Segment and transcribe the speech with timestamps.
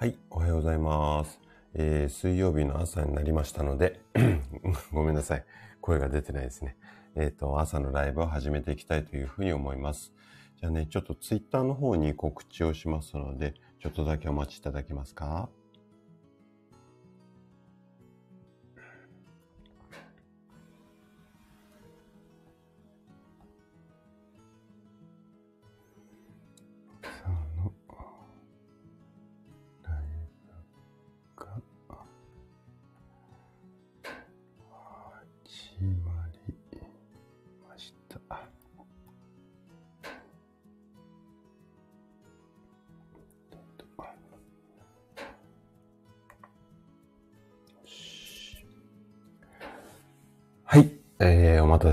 [0.00, 1.38] はい、おはようございます。
[1.74, 4.00] えー水曜日の朝になりましたので、
[4.94, 5.44] ごめんなさい。
[5.82, 6.78] 声が出てないですね。
[7.16, 10.14] えっ、と、朝のライブを始めていきたいというふうに思います。
[10.58, 15.50] じゃあね、ちょっとツイッターの方に告知をしますので、ちょっとだけお待ちいただけますか？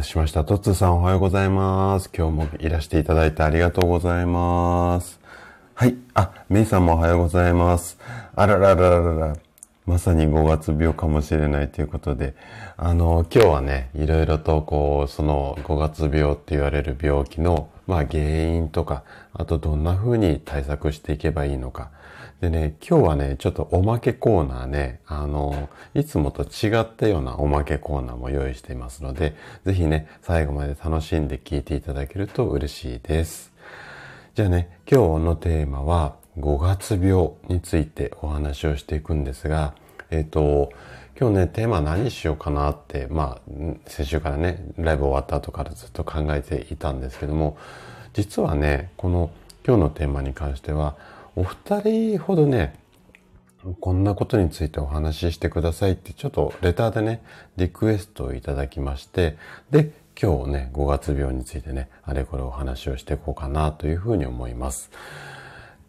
[0.07, 0.45] しました。
[0.45, 2.09] トッツーさんおはようございます。
[2.17, 5.19] 今日もいらしていただいてありがとうございます。
[5.75, 5.95] はい。
[6.13, 7.99] あ、メイさんもおはようございます。
[8.33, 9.35] あらららららら。
[9.85, 12.35] まさに5月病かもしれないということで、
[12.77, 21.89] あの、今日はね、いろいろとこう、その5月病って言われる病気の、まあ原因とか、あとどんな風に対策していけばいいのか。
[22.41, 29.35] でね、今日はね、ちょっとおまけコーナーね、あの、いつもと違ったようなおまけコーナーも用意していますので、
[29.65, 33.51] ぜひね、最後まで楽しんで聞いていただけると嬉しいです。
[34.35, 39.73] じゃあね、今日のテーマは5月病についてお話をしていくんですが、
[40.11, 40.71] えっ、と、
[41.19, 43.51] 今日ね、テーマ何しようかなって、まあ、
[43.87, 47.57] 先週からね、ライブ終わった後からずっと考えていたんですけども、
[48.13, 49.31] 実はね、この
[49.65, 50.95] 今日のテーマに関しては、
[51.37, 52.73] お二人ほどね、
[53.79, 57.21] こんなことについてお話ししてくださいって、ちょっとレターでね、
[57.57, 59.37] リクエストをいただきまして、
[59.69, 64.89] で、今日ね、5月病についてね、あれこれお話をしていこうかなというふうに思います。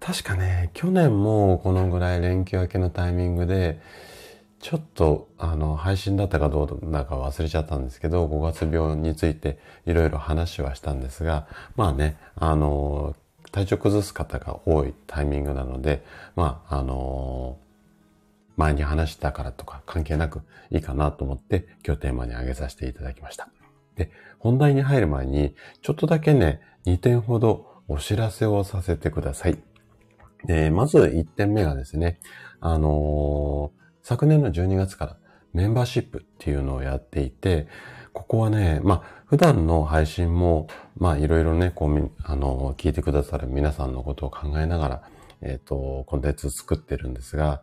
[0.00, 3.80] 確かね、去年もこのぐらい連休明けのタイミングで、
[4.60, 9.56] ちょっと、あの、配信だったかどうだか忘れちゃったんですけど、5月病について
[9.87, 13.16] いろいろ話はしたんですが、まあね、あの、
[13.50, 16.04] 体調崩す方が多いタイミングなので、
[16.36, 17.59] まあ、あの、
[18.56, 23.48] 前に話したからとか関係なくいいかなと思って今日テーマに挙げさせていただきました。
[23.97, 29.58] で、本題に入る前に、ちょっとだけね、2点ほどお知らせをさせてください。
[30.44, 32.19] で、まず1点目がですね、
[32.60, 35.16] あのー昨年の12月から
[35.53, 37.69] メンバーシップっていうのをやっていて、
[38.19, 45.03] ここはね、まあ、普段の配信も、まあ、いろいろね、こうみ、あの聞いてくださる皆さんのことを考えながら、
[45.41, 47.62] えっ、と、コンテンツ作ってるんですが、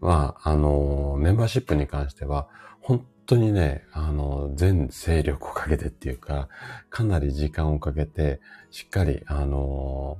[0.00, 2.48] まあ、あのメンバーシップに関しては、
[2.80, 6.48] 本当にね、あの全勢力をかけてっていうか、
[6.88, 8.40] かなり時間をかけて、
[8.70, 10.16] しっかり、あの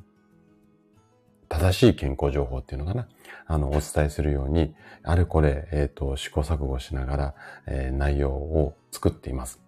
[1.48, 3.08] 正しい健康情報っていうのかな。
[3.46, 7.34] あの、お伝えするように、あれこれ、えっ、と、試行錯誤しながら、
[7.66, 9.59] えー内容を作っています。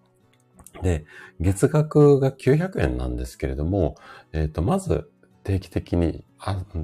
[0.81, 1.05] で、
[1.39, 3.95] 月額が900円なんですけれども、
[4.31, 5.09] えっ、と、まず
[5.43, 6.25] 定期的に、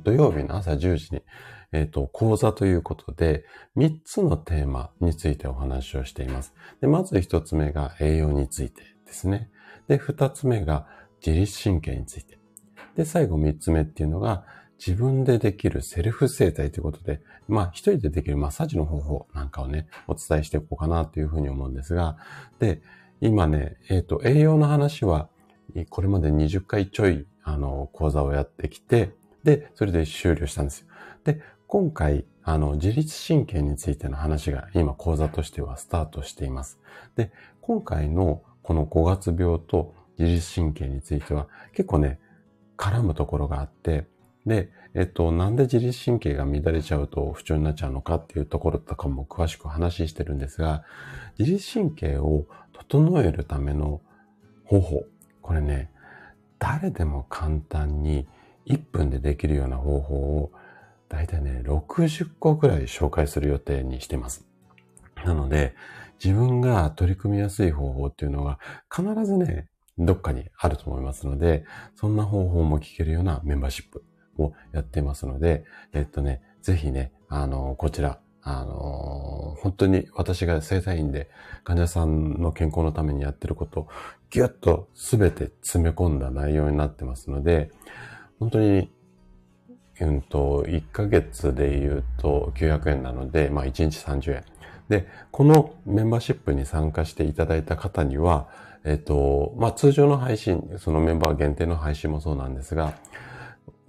[0.03, 1.23] 土曜日の朝10時に、
[1.71, 3.45] えっ、と、講座ということで、
[3.77, 6.53] 3つのテーマについてお話をしています。
[6.81, 9.49] で、まず1つ目が栄養についてですね。
[9.87, 10.87] で、2つ目が
[11.25, 12.39] 自律神経について。
[12.95, 14.45] で、最後3つ目っていうのが、
[14.79, 22.17] 自分でできるセルフ生態ということで、まあ一人でできるマッサージの方法なんかをね、お伝えしていこうかなというふうに思うんですが、
[22.59, 22.81] で、
[23.21, 25.29] 今ね、えっ、と、栄養の話は、
[25.89, 29.13] これまで20回ちょい、あの、講座をやってきて、
[29.43, 30.87] で、それで終了したんですよ。
[31.23, 36.79] で、今回、あの、自律神経についての話が今講座としてはスタートしています。
[37.15, 37.31] で、
[37.61, 42.19] 今回のこの5月病と自律神経については結構ね、
[42.77, 44.07] 絡むところがあって、
[44.45, 50.83] で、えっと、なんで自律神経が乱れちゃうと不調になっちゃうのかっていうところとかも詳しく話してるんですが、
[51.37, 52.47] 自律神経を
[52.89, 54.01] 整えるための
[54.65, 55.05] 方法。
[55.41, 55.91] これね、
[56.57, 58.27] 誰でも簡単に
[58.65, 60.51] 1分でできるような方法を、
[61.07, 64.45] だいたいね、60個くらい紹介する予定にしてます。
[65.23, 65.75] なので、
[66.23, 68.59] 自分が取り組みやすい方法っていうのが
[68.93, 71.65] 必ずね、どっかにあると思いますので、
[71.95, 74.03] そんな方法も聞けるようなメンバーシップ
[74.37, 75.63] をやっていますので、
[75.93, 78.19] えっとね、ぜひね、あの、こちら、
[78.49, 81.29] あの、本当に私が生体院で
[81.63, 83.87] 患者さんの健康のためにやってることを
[84.31, 87.71] ギュッと全て詰め込んだ内容になってますので、
[88.39, 88.91] 本当に、
[90.01, 94.43] うんと、1ヶ月で言うと900円なので、まあ1日30円。
[94.87, 98.47] で、このメンバーシップに参加していただいた方には、
[98.83, 102.93] えっと、まあ通常の配信、そのメンバー限定の配信もそうなんですが、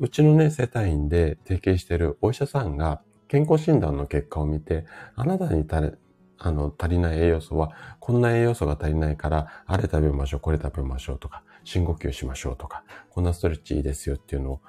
[0.00, 5.92] うちのね、世帯員で提携しているお医者さんが健康診断の結果を見て、あなたに足り
[6.36, 14.60] あの足りない栄養素は、こんな栄養素が足りないから、あれ食べましょう、これ食べましょうとか、深呼吸しましょうとか、こんなストレッチいいですよっていうのを、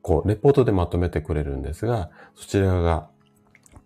[0.00, 3.08] こう、レポートでまとめてくれるんですが、そちらが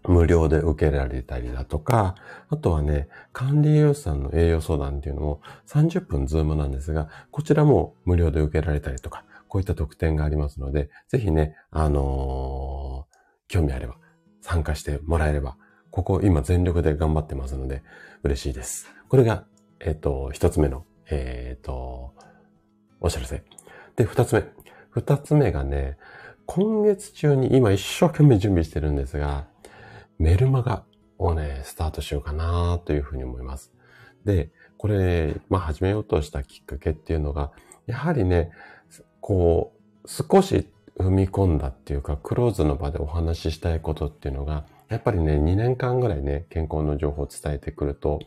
[0.05, 2.15] 無料で受けられたりだとか、
[2.49, 13.17] あとはね、管理栄養士さんの栄養相談っていうのも30分ズームなんですが、こちらも無料で受けられたりとか、こういった特典がありますので、ぜひね、あのー、
[13.49, 13.97] 興味あれば
[14.47, 15.57] 参加してもらえれば、
[15.91, 17.83] ここ今全力で頑張ってますので
[18.23, 18.95] 嬉しいです。
[19.09, 19.45] これが、
[19.81, 22.15] えっ、ー、と、一つ目の、えっ、ー、と、
[23.01, 23.43] お知らせ。
[23.97, 24.45] で、二つ目。
[24.91, 25.99] 二つ目がね、
[26.47, 29.47] 今月中に今一生懸命準備してるんですが、
[30.21, 30.85] メルマガ
[31.19, 33.73] をね、スタートしようかなというふうに思います。
[34.25, 37.51] で、これ、まあ始めようとしたきっかけっていうのが、
[37.87, 38.53] やはりね、
[39.21, 39.73] こ
[40.05, 48.21] う、少し踏み込んだっていうか、クローズの場でお話ししたいことっていうのが、やっぱりね、2年間ぐらいね、健康の情報を伝えてくると、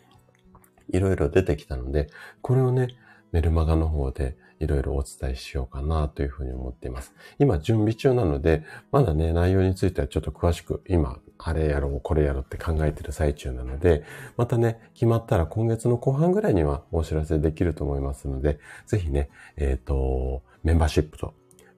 [0.91, 2.07] いろいろ出てきたので、
[2.41, 2.89] これをね、
[3.31, 7.13] メルマガの方でいろいろお伝えしようかなというふうに思っています。
[7.37, 14.03] 今準備中なので、まだね、内容についてはちょっと詳しく今、あれやろう、これやろうって考えてる最中なので、
[14.35, 21.33] またね、決まったら今月の後半ぐらいにはお知らせできると思いますので、ぜひね、えっ、ー、と、メンバーシップと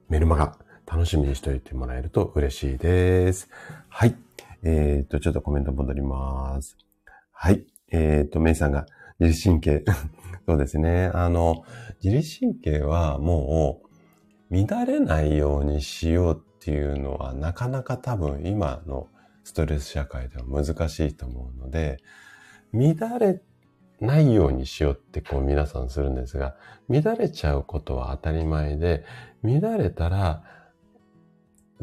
[0.08, 0.56] メルマガ
[0.86, 3.48] 楽しみにしておいてもらえると嬉しいです。
[3.88, 4.14] はい。
[4.62, 6.76] えっ、と、ちょっとコメント戻ります。
[7.32, 7.64] はい。
[7.90, 8.86] えっ、と、メイさんが
[9.18, 9.84] 自律神経。
[10.46, 11.10] そうですね。
[11.14, 11.64] あの、
[12.02, 13.80] 自律神経はも
[14.50, 19.08] う乱れないようにしようっていうのはなかなか多分今の
[19.44, 21.98] ストレス社会では難しいと思うので、
[22.72, 23.40] 乱れ
[24.00, 26.56] ないようにしようってこう皆さんするんですが、
[26.88, 29.04] 乱れちゃうことは当たり前で、
[29.42, 30.42] 乱れたら、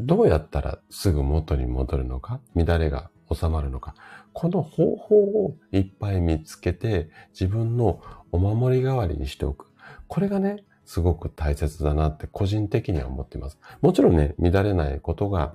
[0.06, 3.94] どうやったらすぐ元に戻るのか、乱れが収まるのか、
[4.32, 8.00] この方法をいっぱい見つけて自分の
[8.32, 9.66] お守り代わりにしておく。
[10.06, 13.58] これがね、すごく大切だなって個人的には思っています。
[13.80, 15.54] もちろんね、乱れないことが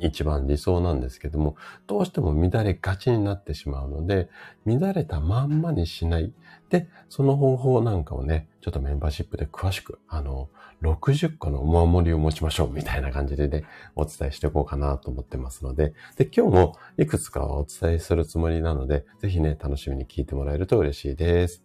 [0.00, 1.56] 一番理想なんですけども、
[1.86, 4.28] どうしても乱れがちになってしまうので、
[4.64, 6.32] 乱れたまんまにしない。
[6.70, 10.48] で、その方法なんかをね、ちょっとメンバーシップで詳しく、あの、
[10.82, 21.62] 60個のお守りを持ちましょうみたいな感じでね、お伝えしていこうかなと思ってますので、で、今日もいくつかお伝えするつもりなので、ぜひね、楽しみに聞いてもらえると嬉しいです。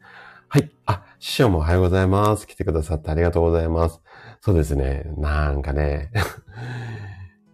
[0.50, 0.72] はい。
[0.86, 2.48] あ、師匠もおはようございます。
[2.48, 4.02] 来てくださってありがとうございます。
[4.40, 5.12] そうですね。
[5.18, 6.12] なんかね、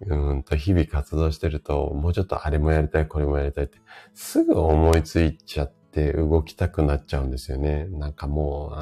[0.07, 3.79] うんと、日々活動してると、もうちょっとあれもやりたい、これもやりたいって、
[4.13, 7.85] すぐ思いついちゃって動きたくなっちゃうんですよね。
[7.91, 8.73] なんかも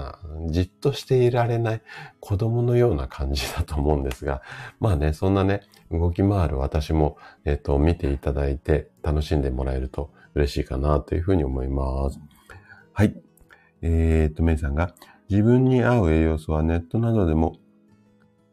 [0.47, 1.81] う、じっとしていられない
[2.19, 4.41] 子供のような感じだと思うんですが、
[4.79, 12.19] まあね、そんなね、動き回る私も、えっ、と、見ていただいて楽しんでもらえると嬉しいかなというふうに思います。
[12.93, 13.15] はい。
[13.81, 14.93] えっ、と、メイさんが、
[15.29, 17.57] 自分に合う栄養素はネットなどでも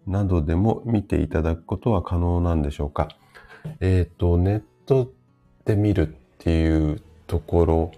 [0.09, 3.09] などでも見ていただくことは可能なんでしょうか。
[3.81, 5.13] えっ、ー、と、ネット
[5.65, 7.93] で見るっていうところ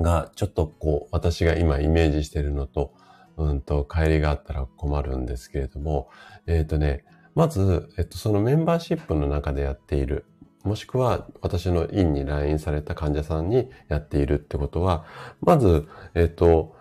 [0.00, 2.94] が、ちょっとこう、私が今イメージしてるのと、
[3.36, 6.08] うんと、帰りがあったら困るんですけれども、
[6.46, 10.24] えっ、ー、とね、まず、えっと、そのメンバーシップの中でやっている、
[10.64, 15.04] もしくは私の院に来院された患者さんにやっているってことは、
[15.40, 16.74] まず、えっと、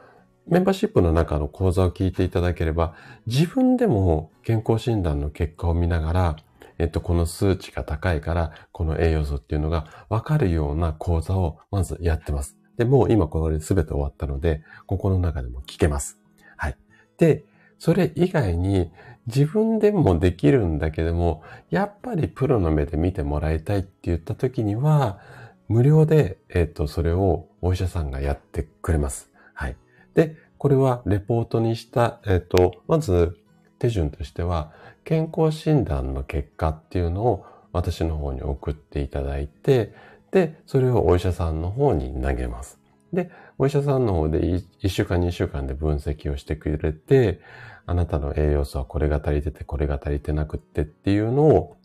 [0.49, 2.95] メンバーシップの中の講座を聞いていただければ、
[3.27, 6.35] 自分でも健康診断の結果を見ながら、
[6.79, 12.57] えっと、この数値が高いから、この栄養素っていうのがわかるような講座をまずやってます。
[12.77, 16.19] で、もう今これ全て終わったので、ここの中でも聞けます。
[16.57, 16.77] はい。
[17.19, 17.43] で、
[17.77, 18.91] それ以外に
[19.27, 25.19] 自分でもできるんだけども、やっぱりプロの目で見てもらいたいって言った時には、
[25.67, 29.28] 無料で、えっと、それをお医者さんがやってくれます。
[30.19, 33.37] で、これはレポートにした、えっ、と、まず
[33.79, 34.73] 手順としては、
[35.05, 39.93] 健康診断の結果っていうのを私の方に送っていただいて、
[40.31, 42.77] で、それをお医者さんの方に投げます。
[43.13, 47.39] で、お医者さんの方で1週間2週間で分析をしてくれて、
[47.85, 51.77] あなたの栄養素はこれが足りてて、これが足りてなくってっていうのを、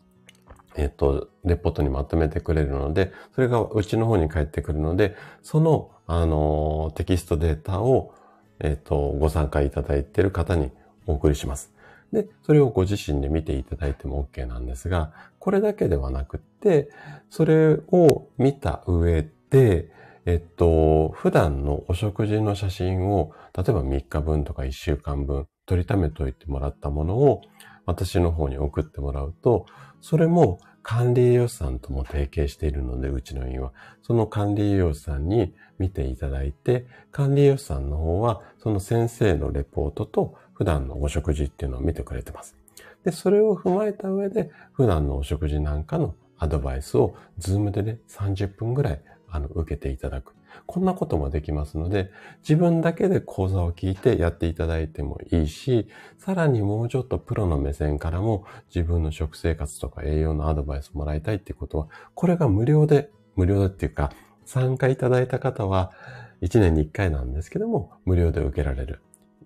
[0.75, 8.13] えっ、と、レポートにまとめてくれるので、それがうちの方に返ってくるので、その、あの、テキストデータを
[8.59, 10.71] えっ、ー、と、ご参加いただいている方に
[11.05, 11.73] お送りします。
[12.11, 16.89] で、それをご自身で見ていただいても OK なんですが、これだけではなくって、
[17.29, 19.91] それを見た上で、
[20.25, 27.41] えっと、普段のお食事の写真を、例えば3日分とか1週間分、取りためといてもらったものを、
[27.85, 29.65] 私の方に送ってもらうと、
[30.01, 33.73] それも管理栄養士さんとも提携しているので、うちの院は。
[34.03, 42.55] その管理栄養士さんに見ていただいて、管理栄養士さんの方は、その先生のレポートと普段のお食事っていうのを見てくれてます。
[43.03, 50.34] で、それを踏まえた上で、普段のお食事なんかのアドバイスを、ズームでね、30分ぐらい、あの、受けていただく。
[50.65, 64.11] こんなこともできますので、自分だけで講座を聞いてやっていただいてもいいし、さらにもうちょっとプロの目線からも自分の食生活とか栄養のアドバイスをもらいたいってことは、これが無料で、無料でっていうか、
[64.45, 65.91] 参加いただいた方は、
[66.41, 69.01] 1年に1回なんですけども、無料で受けられる。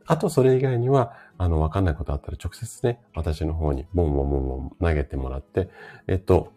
[0.05, 5.69] あと、それ以外には、あの、わかんないことあったら直接ね、私の方にボンボンボンボン投げてもらって、
[6.07, 6.51] えっと、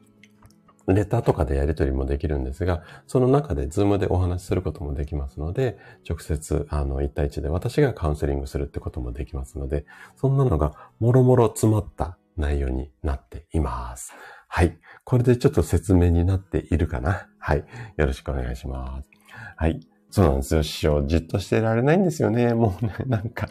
[0.89, 9.85] レターとかでやり取りもできるんですが、その中でズームでお話しすることもできますので、直接、あの、1対1で私がカウンセリングするってこともできますので、
[10.17, 14.13] そんなのがもろもろ詰まった内容になっています。
[14.49, 14.79] はい。
[15.05, 17.27] これでちょっと説明になっているかな？
[17.39, 17.65] はい。
[17.97, 19.11] よろしくお願いします。
[19.57, 19.81] はい。
[20.11, 21.07] そうなんですよ、師匠。
[21.07, 22.53] じっとしてられないんですよね。
[22.53, 23.49] もうね、なんか、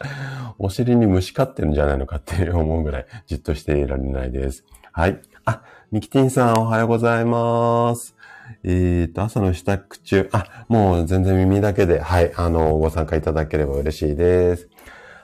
[0.58, 4.64] お尻に虫飼ってるんじゃないのかって思うぐらい、じっとしていられないです。
[4.92, 5.20] はい。
[5.44, 8.16] あ、ミキティンさんおはようございます。
[8.64, 14.70] えっ、と、朝の支度中、あ、もう全然耳だけで、はい、あの、ご参加いただければ嬉しいです。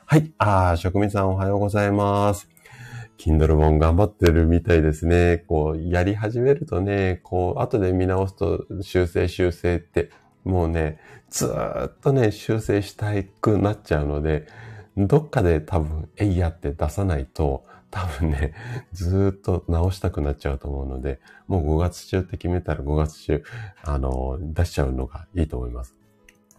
[0.05, 2.51] はい、あ、職人さんおはようございます。
[3.17, 5.43] Kindle 本頑張ってるみたいですね。
[5.49, 10.11] こう、やり始めるとね、こう、後で見直すと修正修正って、
[10.45, 14.47] もうね、ずーっとね、修正したくなっちゃうので、
[14.99, 18.55] どっかで多分、えいやって出さないと、多分ね、
[18.93, 23.43] ずっと直したくなっちゃうと思うので、もう5月中って決めたら5月中、
[23.83, 25.95] あの、出しちゃうのがいいと思います。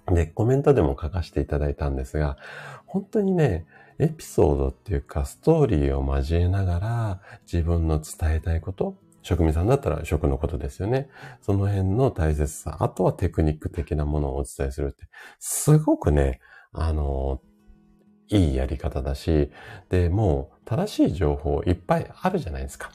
[0.07, 2.37] で、コメントでも書かせていただいたんですが、
[2.85, 3.65] 本当にね、
[3.99, 7.21] エピソードっていうか、ストーリーを交えながら、
[7.51, 11.09] 自分の伝えたいこと、職人さんだったら食のことですよね。
[11.41, 15.09] その辺の大切さ、あとはテクニック的なものをお伝えするって、
[15.39, 16.39] すごくね、
[16.71, 17.41] あの、
[18.29, 19.51] いいやり方だし、
[19.89, 22.91] で、もう正しい情報いっぱいあるじゃないですか。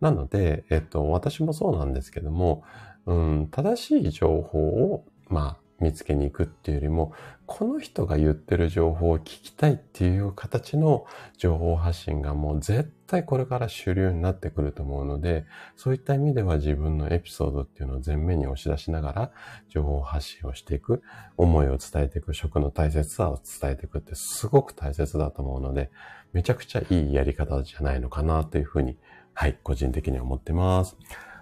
[0.00, 2.62] なので、えっと、私もそうなんですけども、
[3.06, 7.12] うん、正しい情報を、まあ、見つけに行くっていうよりも、
[7.44, 11.04] この人が言ってる情報を聞きたいっていう形の
[11.36, 15.44] 情報発信がもう絶対これから主流になってくると思うので、
[15.76, 19.32] そういった意味では自分のエピソードっていうのを前面に押し出しながら
[19.68, 21.02] 情報発信をしていく、
[21.36, 25.90] 思いを伝えていく、食の大切さを伝えていくってすごく大切だと思うので、
[26.32, 28.96] めちゃくちゃいいやり方じゃないのかなというふうに、
[29.34, 30.96] はい、個人的に思ってます。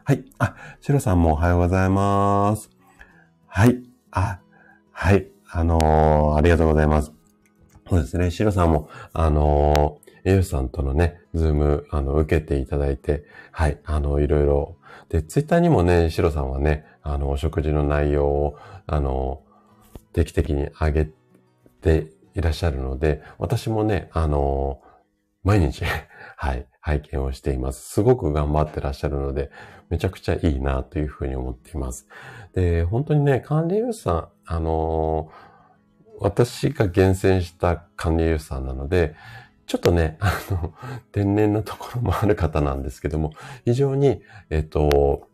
[0.05, 0.25] はい。
[0.39, 2.71] あ、シロさんもおはようございます。
[3.47, 3.94] はい。
[4.15, 4.39] あ、
[4.93, 5.27] はい。
[5.51, 7.13] あのー、ありがとうございます。
[7.89, 8.31] そうですね。
[8.31, 14.77] シロさんも、あのー、エユさんとのね、ズーム、あの、受けていただいて、はい、あの、いろいろ。
[15.09, 19.43] で、ツイッターにもね、シロさんはね、あの、お食事の内容を、あの、
[20.13, 21.09] 定期的に上げ
[21.83, 24.81] ていらっしゃるので、私もね、あの、
[25.43, 25.83] 毎日
[26.37, 27.89] はい、拝見をしています。
[27.89, 29.51] すごく頑張ってらっしゃるので、
[29.91, 32.07] めちゃくちゃいいなというふうに思っています。
[32.53, 39.15] で、本当にね、管理栄養士さん、あのー、私が厳選した管理栄養士さんなので、
[39.67, 40.75] ちょっとね、あの、
[41.13, 43.33] 天然なところもある方なんですけども、
[43.65, 45.29] 非常に、えっと、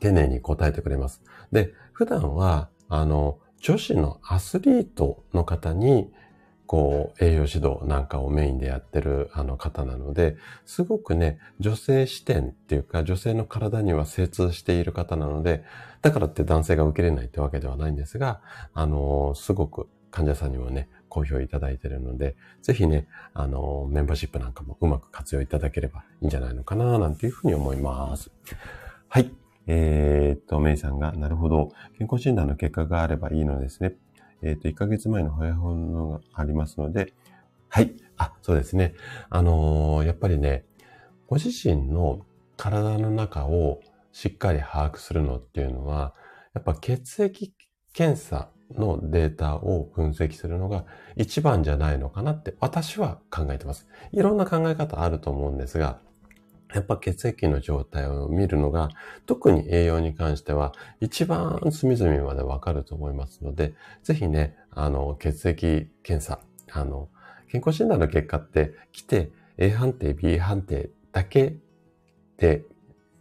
[0.00, 1.22] 丁寧に答えてくれます。
[1.52, 6.10] で、普段は、あの、女子のアスリートの方に、
[6.68, 15.64] こう、栄養指導なんかをメインでやってるあの方なので、すごくね、女性視点っていうか、女性の体には精通している方なので、
[16.02, 18.42] だからって男性が受けれないってわけではないんですが、
[18.74, 28.30] あの、すごく患者さんにもね、好評いただいてるので、ぜひね、あの、メンバーシップなんかもうまく活用いただければいいんじゃないのかな、なんていうふうに思います。
[29.08, 29.32] はい。
[29.66, 31.72] えー、っと、メイさんが、なるほど。
[31.98, 33.94] 健康診断の結果があればいいのですね。
[34.42, 37.12] えっ、ー、と、1ヶ月前の早本のがありますので、
[37.68, 37.94] はい。
[38.16, 38.94] あ、そうですね。
[39.30, 40.64] あのー、やっぱりね、
[41.26, 42.20] ご自身の
[42.56, 43.80] 体の中を
[44.12, 46.14] しっかり把握するのっていうのは、
[46.54, 47.52] やっぱ血液
[47.92, 50.84] 検査のデータを分析するのが
[51.16, 53.86] 一番じゃないのかなって私は考えてます。
[54.12, 56.00] いろんな考え方あると思うんですが、
[56.74, 58.90] やっぱ血液の状態を見るのが、
[59.26, 67.08] 特に栄養に関しては一番隅々までわかると思いますので、ぜひね、あの、血液検査、あの、
[67.50, 71.56] 健康診断の結果って来て A 判定、B 判定だけ
[72.36, 72.64] で、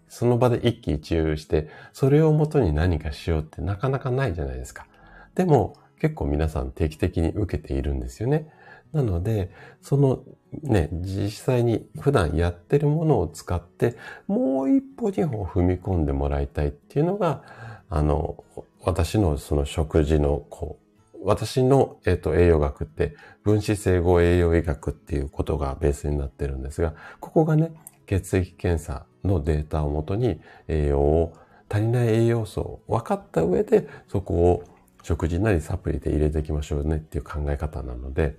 [0.09, 4.87] その場で一喜一憂して、それをもとに何かしようってなかなかないじゃないですか。
[5.35, 8.49] でも、結構皆さん定期的に受けているんですよね。
[8.97, 9.51] なので、
[9.81, 10.23] その
[10.63, 13.95] ね、実際に普段やってるものを使って、
[14.27, 17.43] もう一歩二歩踏み込んでもらいたいっていうのが、
[17.89, 18.43] あの、
[18.81, 20.79] 私のその食事の、こ
[21.13, 27.73] う、私の、えっ、と、栄養学って、分子整合栄養医学っていうことがベースになってるんですが、ここがね、
[28.07, 31.33] 血液検査のデータをもとに栄養を、
[31.69, 34.63] 足りない栄養素を分かった上で、そこを
[35.03, 38.37] 食事なりサプリで入れていきましょうねっていう考え方なので、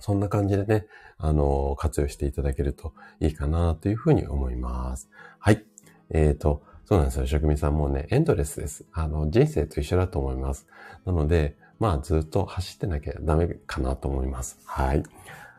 [0.00, 0.86] そんな感じでね、
[1.18, 5.08] あの、活用していただけるといいかなというふうに思います。
[5.38, 5.64] はい。
[6.10, 7.26] えっ、ー、と、そうなんですよ。
[7.26, 8.84] 職人さんもね、エンドレスです。
[8.92, 10.66] あの、人生と一緒だと思います。
[11.04, 14.58] なので、まあ、ずっと走ってなきゃダメかなと思います。
[14.64, 15.02] はい。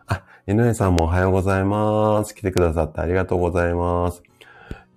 [0.07, 2.36] あ、井上さんもおはようございます。
[2.36, 4.21] 来てくださってありがとうございます。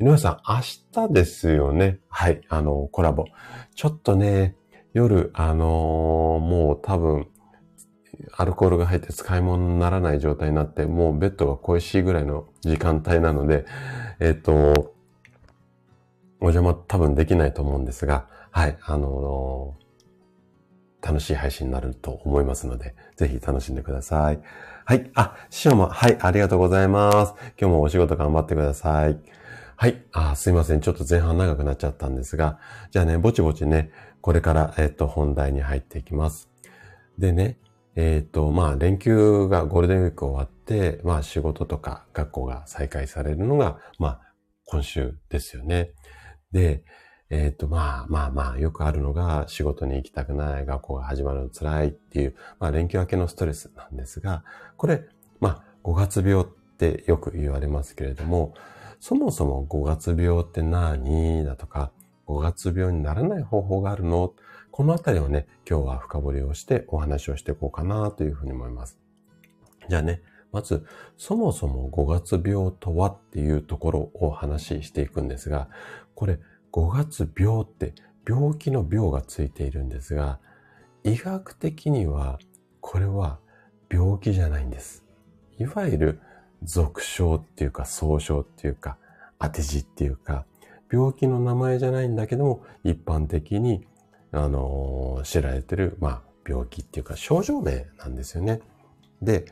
[0.00, 2.00] 井上さん、明日ですよね。
[2.08, 2.40] はい。
[2.48, 3.26] あの、コラボ。
[3.76, 4.56] ちょっとね、
[4.92, 7.28] 夜、あのー、もう多分、
[8.36, 13.66] アルコールが入って使い物にならない状態になって、もうベッドが恋しいぐらいの時間帯なので、
[14.20, 14.94] えっ、と、
[16.40, 24.40] お邪魔多分できないと思うんですが、はい、あのー、楽しい配信になると思いますので、ぜひ楽しんでください。
[24.84, 25.10] はい。
[25.14, 27.34] あ、師匠も、はい、ありがとうございます。
[27.58, 29.18] 今日もお仕事頑張ってください。
[29.76, 30.02] はい。
[30.12, 30.80] あ、すいません。
[30.80, 32.58] ちょっと前半長くなっちゃったんですが、
[32.90, 33.90] じゃあね、ぼちぼちね、
[34.20, 36.48] これから、えっ、と、本題に入っていきます。
[37.18, 37.58] でね、
[37.96, 44.20] えっ、ー、と、まあ、連休がゴールデンウィーク終わって、まあ、仕事とか学校が再開されるのが、まあ、
[44.66, 45.92] 今週ですよね。
[46.50, 46.84] で、
[47.30, 54.44] えっ、ー、と、まあまあまあ、よくあるのが、仕事に行きたくない、学校が始まるの辛いっていう、まあ、連休明けのストレスなんですが、
[54.76, 55.04] これ、
[55.40, 56.46] まあ、5月病っ
[56.78, 58.54] てよく言われますけれども、
[59.00, 61.92] そもそも5月病って何だとか、
[62.26, 64.32] 5月病にならない方法があるの
[64.76, 68.98] このあたりをね、今日は深掘りをしてお話をしていこうかなというふうに思います。
[69.88, 70.84] じゃあね、まず、
[71.16, 75.68] そもそも5月病とはっていうところをお話ししていくんですが、
[76.16, 76.40] これ
[76.72, 77.94] 5月病って
[78.28, 80.40] 病気の病がついているんですが、
[81.04, 82.40] 医学的には
[82.80, 83.38] これは
[83.88, 85.04] 病気じゃないんです。
[85.56, 86.20] いわゆる
[86.64, 88.96] 俗称っていうか総称っていうか
[89.38, 90.46] 当て字っていうか
[90.90, 93.86] 病気の名前じゃないんだけども一般的に
[94.34, 98.60] あの、知られてる、まあ、病気っていうか症状名なんですよね。
[99.22, 99.46] で、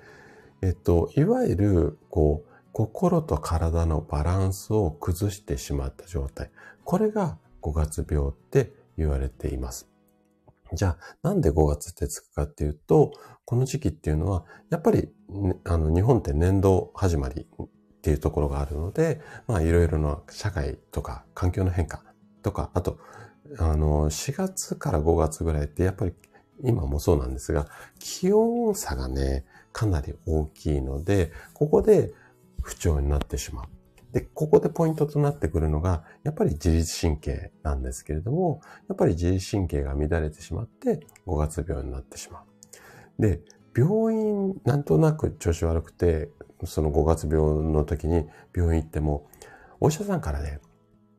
[0.60, 6.50] えっと、いわゆる、こう、心と体のバランスを崩してしまった状態。
[6.84, 9.88] これが5月病って言われています。
[10.72, 13.12] じゃあ、なんで5月ってつくかっていうと、
[13.44, 17.66] この時期っていうのは、やっぱり、ね、あの、日本って年度始まりっ
[18.00, 22.02] ていうところがあるので、まあ、いろいろな社会とか環境の変化
[22.42, 22.98] とか、あと、
[23.58, 26.12] あの、4月から5月ぐらいってやっぱり
[26.62, 27.66] 今もそうなんですが、
[27.98, 32.12] 気温差がね、かなり大きいので、ここで
[32.62, 33.66] 不調になってしまう。
[34.12, 42.42] で、ここでポイントとなってくるのが、やっぱり自律神経なんですけれども、やっぱり自律神経が乱れてしまって、5月病になってしま
[43.18, 43.22] う。
[43.22, 43.40] で、
[43.74, 46.28] 病院、なんとなく調子悪くて、
[46.64, 47.40] その5月病
[47.72, 49.26] の時に病院行っても、
[49.80, 50.60] お医者さんからね、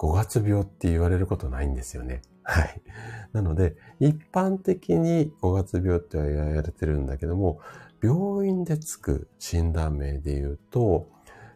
[0.03, 2.23] 5月病って言われることないんですよね。
[2.43, 2.81] はい。
[3.31, 7.61] なので、一般的に5月病っては言われてるんだけども、
[8.01, 11.07] 病院でつく診断名で言うと、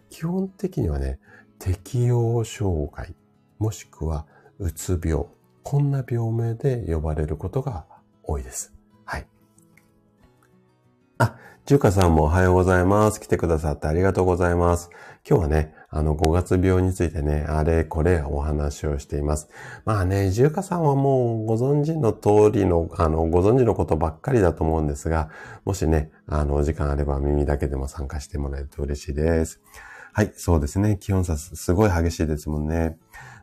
[0.09, 1.19] 基本的にはね、
[1.59, 3.13] 適応障害、
[3.59, 4.25] もしくは
[4.59, 5.25] うつ病、
[5.63, 7.85] こんな病名で呼ばれることが
[8.23, 8.73] 多いです。
[9.03, 9.27] はい。
[11.17, 13.19] あ、ジュカさんもおはようございます。
[13.19, 14.89] 来てくださってありがとうございます。
[15.29, 19.49] 今日はね、あの、5月病についてね、あれこれお話をしています。
[19.85, 25.29] まあね、ジュカさんはもうご存知の通りの、あの、ご存知のことばっかりだと思うんですが、
[25.63, 29.61] もしね、あの、お時間あれば耳だけでも参加してもらえると嬉しいです。
[30.11, 30.97] はい、そうですね。
[30.99, 32.97] 気温差すごい激しいですもんね。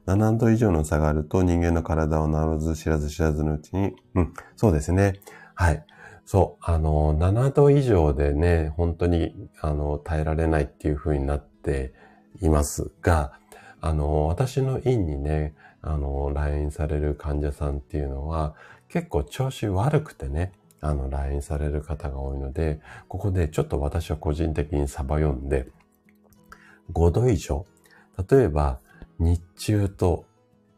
[0.06, 5.20] 7度以上の差があると人間の体をならず知らず知らずのうちに、うん、そうですね。
[5.54, 5.84] はい。
[6.26, 11.94] そう、あの、7度以上でね、本当に、あの、耐えられないっていう風になって
[12.40, 13.32] いますが、
[13.80, 18.54] あの、私の院にね、あの、来院される患者さんっていうのは、
[18.88, 25.68] 結構調子悪くてね、あの、来院される方が多いので、ここでちょっと私は個人的にサバ読んで、
[26.92, 27.66] 5度以上、
[28.30, 28.80] 例えば、
[29.18, 30.24] 日中と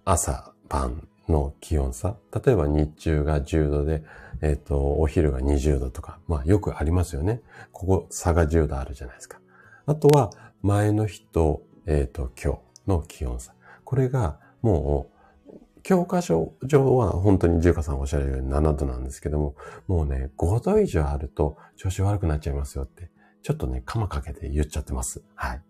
[0.05, 4.05] 朝晩の気温差、例えば日中が10度で、
[4.43, 7.41] えっ、ー、と、お昼が20度とか、まあよくありますよね。
[7.73, 9.41] ここ差が10度あるじゃないですか。
[9.87, 10.31] あとは、
[10.67, 13.55] 前の日と、えっ、ー、と、今日の気温差。
[13.85, 15.09] これがも
[15.49, 19.55] う教科書上は本当にジュカさんおっしゃるように7度なんですけども、
[19.87, 23.11] もうね、5度以上あると調子悪くなっちゃいますよって、
[23.45, 25.23] ちょっとね、カマかけて言っちゃってます。
[25.37, 25.63] はい。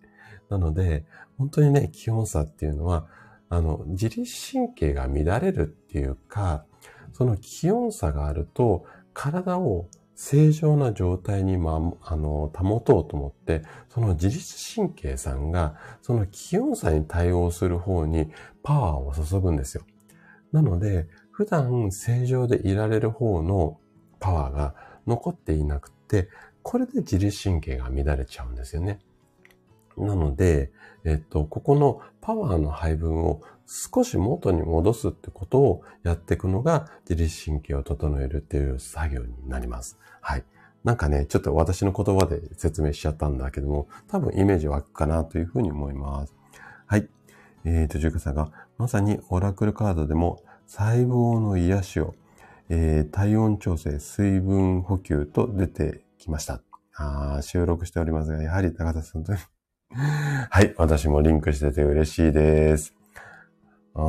[0.48, 1.04] なので、
[1.36, 3.06] 本当にね、気温差っていうのは、
[3.50, 6.64] あの、自律神経が乱れるっていうか、
[7.12, 19.84] その気温差があると、体を正常な状態に、まあ、の、保とうと思って、その自律神経さんが、その気温差に対応する方にパワーを注ぐんですよ。
[20.52, 23.78] なので、普段正常でいられる方の
[24.18, 24.74] パワーが
[25.06, 26.30] 残っていなくて、
[26.62, 29.00] これで自律神経が乱れちゃうんですよね。
[29.96, 30.70] なので、
[31.04, 39.98] えっと、ここのパワーの配分を少し元に戻すってことをやっていくのが自律神経を整えるっていう作業になります。
[40.20, 40.44] はい。
[40.84, 46.34] なんかね、ちょっと私の言葉で説明しちゃったんだけども、多分イメージ湧くかなというふうに思います。
[46.86, 47.08] はい。
[47.64, 52.14] えっ、ー、と、ジュさんが、まさにオラクルカードでも細胞の癒しを、
[52.68, 56.60] えー、体温調整、水分補給と出てきました。
[56.94, 59.32] あ収録しておりますが、やはり高田さんと
[59.90, 60.74] はい。
[60.76, 62.94] 私もリンクしてて嬉しいです。
[63.94, 64.02] あー。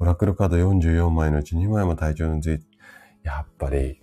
[0.00, 2.64] オラクルカード44枚のうち2枚も体調について、
[3.24, 4.00] やっぱり、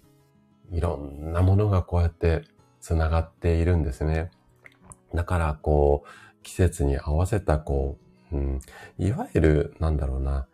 [0.71, 2.43] いろんなものがこうやって
[2.81, 4.29] 繋がっているんですね。
[5.13, 7.97] だから、こう、季節に合わせた、こ
[8.31, 8.59] う、うん、
[8.97, 10.47] いわゆる、なんだろうな、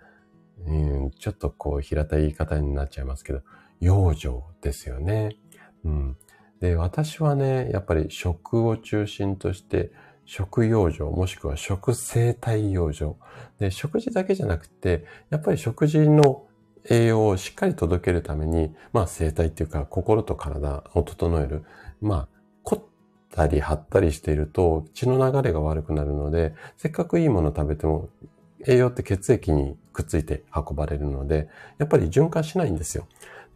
[0.68, 0.76] う
[1.08, 3.42] ん、ちょっとこう、平たい言い方になっちゃいますけど、
[3.80, 5.38] 養生ですよね。
[5.84, 6.18] うん。
[6.62, 9.92] で、私はね、やっぱり食を中心として、
[10.26, 13.16] 食養生、もしくは食生態養生。
[13.60, 16.46] で、食事だけじゃなくて、やっぱり食事の
[16.90, 21.64] 栄養をしっかり届けるために、まあ生態っていうか心と体を整える。
[22.00, 22.28] まあ、
[22.64, 22.84] 凝っ
[23.32, 28.10] たり張ったりしていると血の流れが悪くなるので、せっかくいいもの食べても
[28.68, 33.08] 栄養って血液にくっついて運ばれるので、やっぱり循環しないんですよ。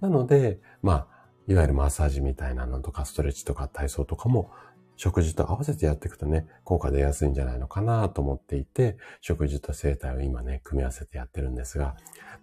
[0.02, 1.15] なので、まあ、
[1.48, 4.52] いわゆるマッサージみたいなのとか、ストレッチとか体操とかも、
[4.98, 11.96] 食事と合わせてやっていくとね、効果出やすいんじゃないのかなと思っていて、食事と生態を今ね、組み合わせてやってるんですが、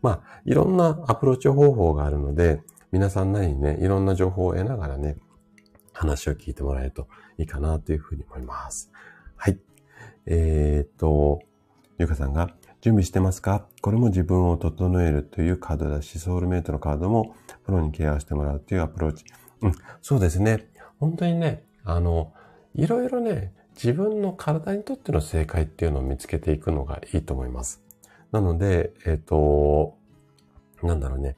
[0.03, 2.61] まあ、いろんなアプローチ方法があるので、
[2.91, 5.17] 皆さんなりにね、いろんな情報を得ながらね、
[5.93, 8.91] 話を聞いてもらえるといいかなというふうに思います。
[9.37, 9.59] はい。
[10.27, 11.41] えー、っと、
[11.99, 13.65] ゆかさんが、準備してますか？
[13.81, 19.25] これも自分を整えるというカードだし、ソウルメイトのカードもプロにケアしてもらうというアプローチ。
[19.61, 20.69] うん、そうですね。
[20.99, 22.33] 本当にね、あの、
[22.75, 27.85] いろいろね、自分の体にとっての正解っていうのを見つけていくのがいいと思います。
[28.33, 29.97] なので、えっ、ー、と、
[30.83, 31.37] なんだろうね。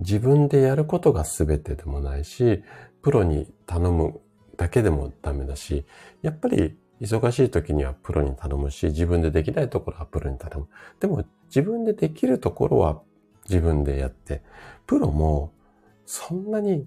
[0.00, 2.64] 自分でやることが全てでもないし、
[3.00, 4.20] プロに頼む
[4.56, 5.84] だけでもダメだし、
[6.20, 10.68] やっぱり忙しい時にはプロに頼むし、自分でできないところはプロに頼む。
[11.00, 13.00] でも自分でできるところは
[13.48, 14.42] 自分でやって、
[14.86, 15.52] プロも
[16.06, 16.86] そんなに、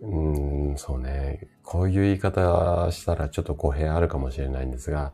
[0.00, 5.12] うん、そうね、こういう言い方したらちょっと語弊あるかもしれないんですが、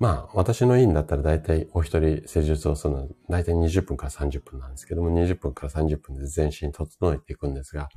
[0.00, 7.88] まあ、私の院だったら大体お一人施術をするの大体20分から30分なんですけども、20分から30分で全身整えていくんですが、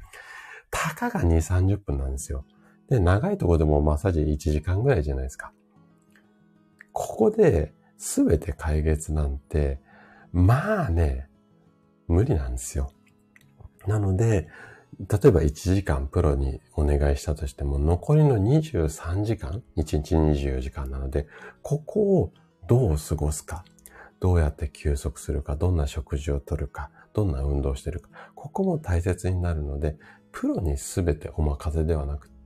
[0.70, 2.46] たかが2、30分なんですよ。
[2.90, 5.52] で、長いところでもマッサージ1時間ぐらいじゃないですか。
[6.94, 9.80] ここで全て解決なんて、
[10.32, 11.28] まあね、
[12.08, 12.92] 無理なんですよ。
[13.86, 14.48] なので、
[15.00, 21.28] 例えば1時間プロにお願いしたとしても、残りの23時間、1日24時間なので、
[21.62, 22.34] ここを
[22.68, 23.64] どう過ごすか、
[24.20, 29.98] どうやって休息するか、どんな食事をとるか、どんな運動をしてるか、ここも大切になるので、
[30.32, 32.37] プロに全てお任せではなくて、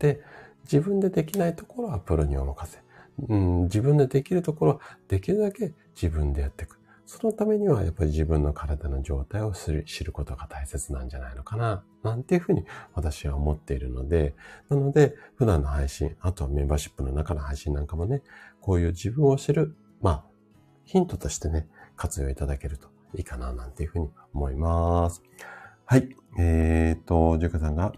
[0.64, 2.80] 自分でできないところはプロにお任せ。
[3.28, 6.82] うん、自分でできるところはできるだけ自分でやっていく。
[7.06, 14.34] そのためにはやっぱり自分の体の状態を知ることが大切なんじゃないのかな、なんていうふうに私は思っているので、
[14.70, 18.22] なので普段の配信、あとはメンバーシップの中の配信なんかもね、
[18.62, 20.24] こういう自分を知る、まあ、
[20.86, 25.22] ヒントとしてね、活用いただけるといいかな、なんていうふうに思います。
[25.86, 26.16] はい。
[26.40, 27.92] えー、っと、ジュカさんが、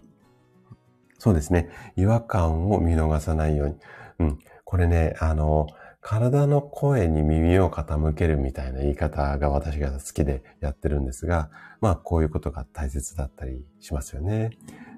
[1.24, 1.70] そうですね。
[1.96, 3.76] 違和感を見逃さないように。
[4.18, 4.38] うん。
[4.62, 5.68] これね、あの、
[6.02, 11.48] 体の声に耳を傾けるみたいな言い方が私が好きでやってるんですが、
[11.80, 14.50] まあこういうことが大切だったりしますよね。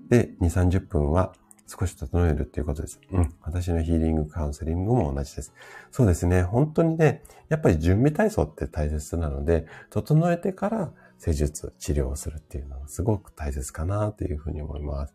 [0.08, 1.32] で、2、30分は
[1.68, 2.98] 少し整えるっていうことです。
[3.12, 3.32] うん。
[3.42, 5.54] 私のヒーリングカウンセリングも同じです。
[5.92, 6.42] そうですね。
[6.42, 15.14] 本当にね、やっぱり準備体操って大切なので、整えてから施術、治療をするっていうのはすごく大切かなというふうに思います。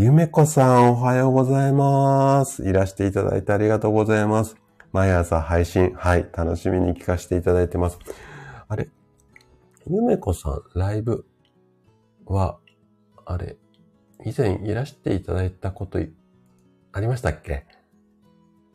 [0.00, 2.62] ゆめこさんおはようございます。
[2.62, 4.54] いらしていただいてありがとうございます。
[4.92, 7.98] 毎朝配信、はい、楽しみに聞かせていただいてます。
[8.68, 8.90] あれ
[9.88, 11.26] ゆめこさん、ライブ
[12.26, 12.58] は、
[13.26, 13.56] あれ、
[14.24, 17.66] 以前いらしていただいたことありましたっけ？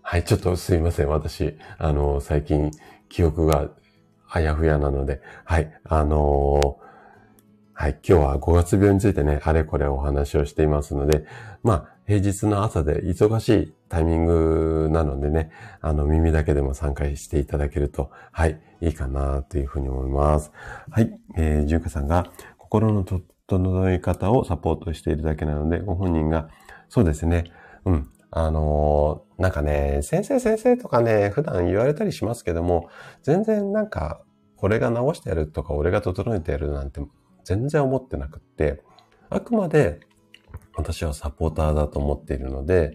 [0.02, 1.08] はい、ちょっとすいません。
[1.08, 2.70] 私、あの、最近、
[3.08, 3.70] 記憶が
[4.28, 6.84] あやふやなので、はい、あのー、
[7.76, 11.26] はい、今日は5月病についてね、あれこれお話をしていますので、
[11.64, 15.50] まあ、平日の朝で忙しいタイミングなのでね、
[15.82, 20.52] あの、耳だけでも参加していただけると、はい、いいかなというふうに思います。
[20.92, 22.28] はい、えー、じゅうかさんが、
[22.60, 26.50] 心の整え方をサポートしているだけなので、ご本人が、
[26.90, 27.46] そうですね、
[27.86, 32.90] うん、あのー、なんかね、先生先生とかね、普段言われたりしますけども、
[33.24, 34.22] 全然なんか、
[34.60, 37.02] 俺が直してやるとか、俺が整えてやるなんて
[37.44, 38.82] 全然思ってなくって、
[39.30, 40.00] あくまで
[40.76, 42.94] 私はサポーターだと思っているので、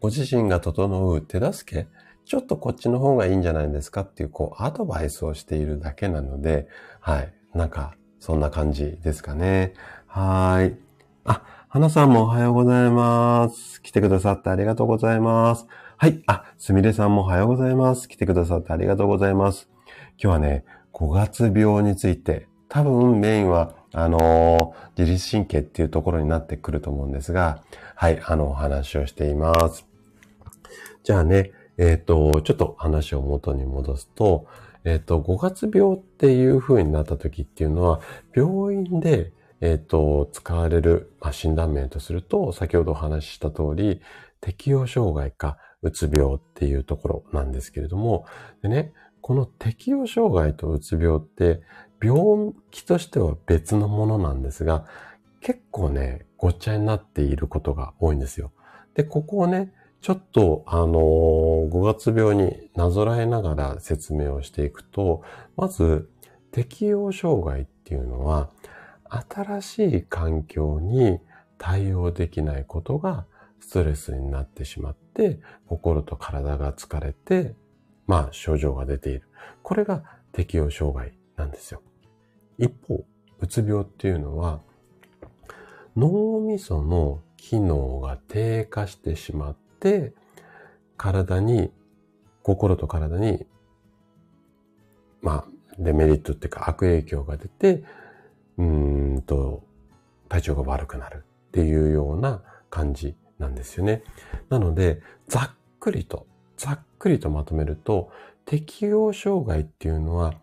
[0.00, 1.88] ご自身が整う手助け、
[2.24, 6.68] ちょっとこっちの方がいいんじゃないですかっていう、こう、アドバイスをしているだけなので、
[7.00, 7.32] はい。
[7.54, 9.74] なんか、そんな感じですかね。
[10.06, 10.76] はい。
[11.24, 13.82] あ、花さんもおはようございます。
[13.82, 15.66] 来てくださってありがとうございます。
[15.96, 16.22] はい。
[16.26, 18.08] あ、すみれさんもおはようございます。
[18.08, 19.68] 来てくださってありがとうございます。
[20.22, 27.62] 今日はね、5月病について、多分メインは、あのー、自律神経っていうところになってくると思うんですが、
[27.94, 29.86] はい、あの、お話をしています。
[31.02, 34.46] じゃあね、えっ、ー、と、ちょっと話を元に戻すと、
[34.84, 38.00] えっ、ー、と、5月病っていう風になった時っていうのは、
[38.34, 44.00] 病院でえっ、と、使われる、まあ、診断名とすると、先ほどお話しした通り、
[44.40, 48.26] 適応障害か、うつ病っていうところなんですけれども、
[48.62, 51.60] でね、この適応障害とうつ病って、
[52.02, 54.86] 病気としては別のものなんですが、
[55.40, 58.52] 結構ね、ごっちゃになっていることが多いんですよ。
[58.94, 65.22] で、ここをね、ちょっと、あのー、5月病になぞらえながら説明をしていくと、
[65.56, 66.10] まず、
[66.52, 68.50] 適応障害っていうのは、
[69.28, 71.18] 新しい環境に
[71.58, 73.26] 対応できないことが
[73.60, 77.54] ストレスになってしまって、心と体が疲れて、
[78.06, 79.28] まあ症状が出ている。
[79.62, 81.82] これが適応障害なんですよ。
[82.60, 83.04] 一方、
[83.40, 84.60] うつ病っていうのは、
[85.96, 90.12] 脳みその機能が低下してしまって、
[90.96, 91.72] 体に、
[92.42, 93.46] 心と体に、
[95.22, 97.82] まあ、デメリットっていうか悪影響が出て、
[98.58, 99.62] うんと、
[100.28, 104.02] 体調が悪くなるっていうような感じなんですよね。
[104.50, 106.26] なので、ざっくりと、
[106.58, 108.10] ざっくりとまとめると、
[108.44, 110.34] 適応障害っていうのは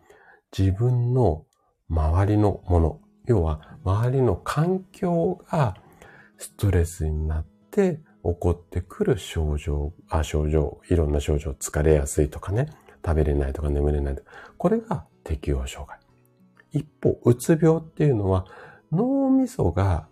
[0.56, 1.44] 自分の
[1.90, 5.76] 周りのもの、要は周りの環境が
[6.36, 12.68] ストレスになって起こってくる症状、あ、症状、いろんな症状、疲れやすいとかね、
[13.04, 15.98] 食べれないとか眠れないとか、これが適応障害。
[16.72, 18.46] 一方、うつ病っていうのは
[18.92, 20.08] 脳みそが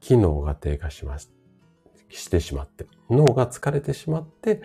[0.00, 1.32] 機能が低下します。
[2.08, 4.62] してしまって、脳が疲れてしまって、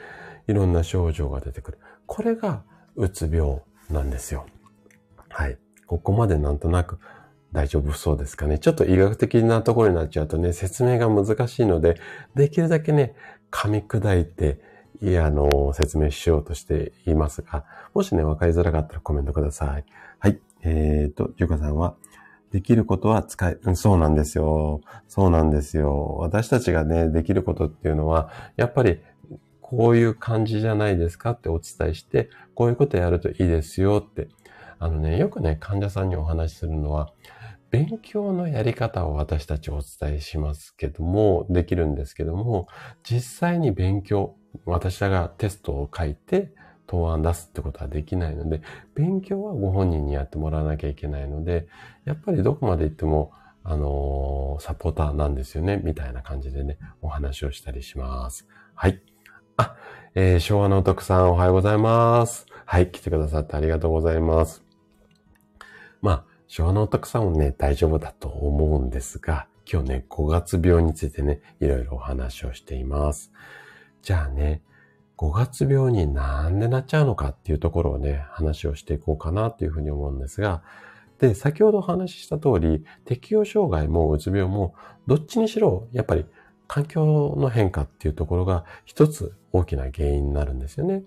[0.47, 1.79] いろんな症状が出てくる。
[2.05, 2.63] これが
[2.95, 4.45] うつ病なんですよ。
[5.29, 5.57] はい。
[5.89, 6.99] ここまでなんとなく
[7.51, 8.59] 大丈夫そうですかね。
[8.59, 11.99] ちょっと医学的なところになっちゃうとね、説明が難しいので、
[12.35, 13.15] できるだけね、
[13.49, 14.61] 噛み砕いて、
[15.01, 19.85] いや、あの、説明しようとしていますが、もしね、わかりづらかったらコメントください。
[20.19, 20.39] はい。
[20.61, 21.95] えっ、ー、と、ゆかさんは、
[22.51, 24.81] できることは使え、うん、そうなんですよ。
[25.07, 26.17] そうなんですよ。
[26.19, 28.99] 私たちがね、できることっていうのは、やっぱり、
[29.59, 34.27] こういう感じじゃないですかってお伝えして、こういうことやるといいですよって。
[34.79, 37.13] あのね、よくね、患者さんにお話しするのは、
[37.69, 42.67] 勉強のやり方を私たちお伝えしますけども、できるんですけども、
[43.03, 46.51] 実際に勉強、私らがテストを書いて、
[46.87, 48.61] 答案出すってことはできないので、
[48.95, 51.67] 勉強はご本人にやってもらわなきゃいけないので、
[52.05, 53.31] やっぱりどこまで行っても、
[53.63, 58.47] あのー、サポーターなんですよね、みたいな感じでね、お話をしたりします。
[58.73, 58.99] はい。
[59.57, 59.75] あ、
[60.15, 62.47] えー、昭和のお得さんおはようございます。
[62.65, 64.68] はい、来てくださってありがとうございます。
[66.01, 73.31] まあ、昭和のお得さんもね、大丈夫だと思うんですが、今日ね、5月病についてね、いろいろお話をしています。
[74.01, 74.61] じゃあね、
[75.17, 80.63] 5月病になんでなっちゃうのかっていうところをね、話をしていこうかなっていうふうに思うんですが、
[81.19, 84.73] で、先ほどお話しした通り、適応障害もうつ病も、
[85.05, 86.25] どっちにしろ、やっぱり
[86.67, 91.03] 環境の変化っていうところが一つ大きな原因になるんですよね。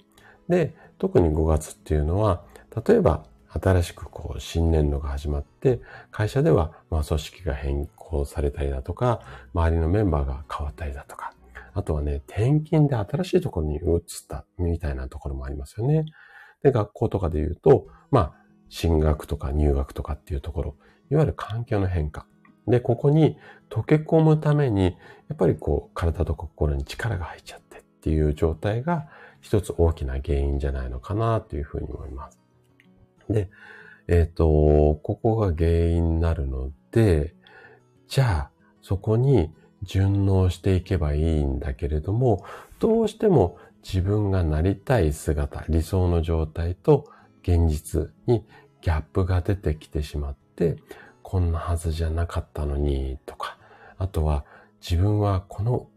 [0.48, 2.44] で、特に5月っていうのは、
[2.86, 3.24] 例えば
[3.60, 9.20] 新しくこう新年度が始まって、会社ではまあ組織が変更されたりだとか、
[9.54, 11.32] 周りのメンバーが変わったりだとか、
[11.74, 16.04] あとはね、転勤で新しいところに移ったみたいなところもありますよね。
[16.62, 18.34] で、学校とかで言うと、まあ、
[18.68, 20.76] 進学とか入学とかっていうところ、
[21.10, 22.26] いわゆる環境の変化。
[22.66, 23.36] で、ここに
[23.70, 24.90] 溶け込むために、や
[25.34, 29.08] っぱりこう、体と心に力が入っちゃってっていう状態が
[29.40, 32.41] 一つ大きな原因じゃないのかなというふうに思います。
[33.32, 33.50] で、
[34.08, 37.34] えっ、ー、と、ここが原因になるので、
[38.08, 38.50] じゃあ、
[38.82, 42.44] そこに順応していけばいいんだけれども、
[42.78, 47.08] どうしても自分がなりたい姿、理想の状態と
[47.42, 48.44] 現実に
[48.80, 50.76] ギャップが出てきてしまって、
[51.22, 53.58] こんなはずじゃなかったのに、とか、
[53.98, 54.44] あとは
[54.80, 55.88] 自分はこの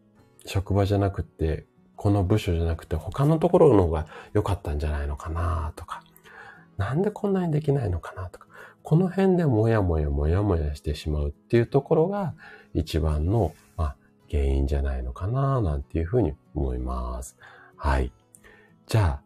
[0.45, 6.03] 職場じゃなくて、この部署じゃなくて他のところの方が良かったんじゃないのかな、とか、
[6.77, 8.47] なんでこんなにできないのかな、とか、
[8.83, 12.35] この辺でもやもやもやもやしてしまうっていうところが
[12.73, 13.95] 一番の、まあ、
[14.29, 17.37] 原因じゃないのかな、なんていうふうに思います。
[17.75, 18.11] はい。
[18.87, 19.21] じゃあ、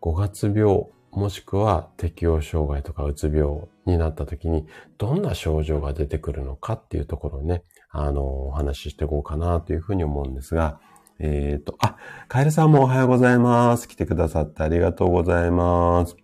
[0.00, 4.66] 5月病、もしくは適応障害とかうつ病になった時に、
[4.98, 10.80] どんな症状が出てくるのかっていうところをね、あの、お話ししていこうかなというふうに思うんですが、
[11.20, 13.88] えっ、ー、と、あ、カエルさんもおはようございます。
[13.88, 16.23] 来てくださってありがとうございます。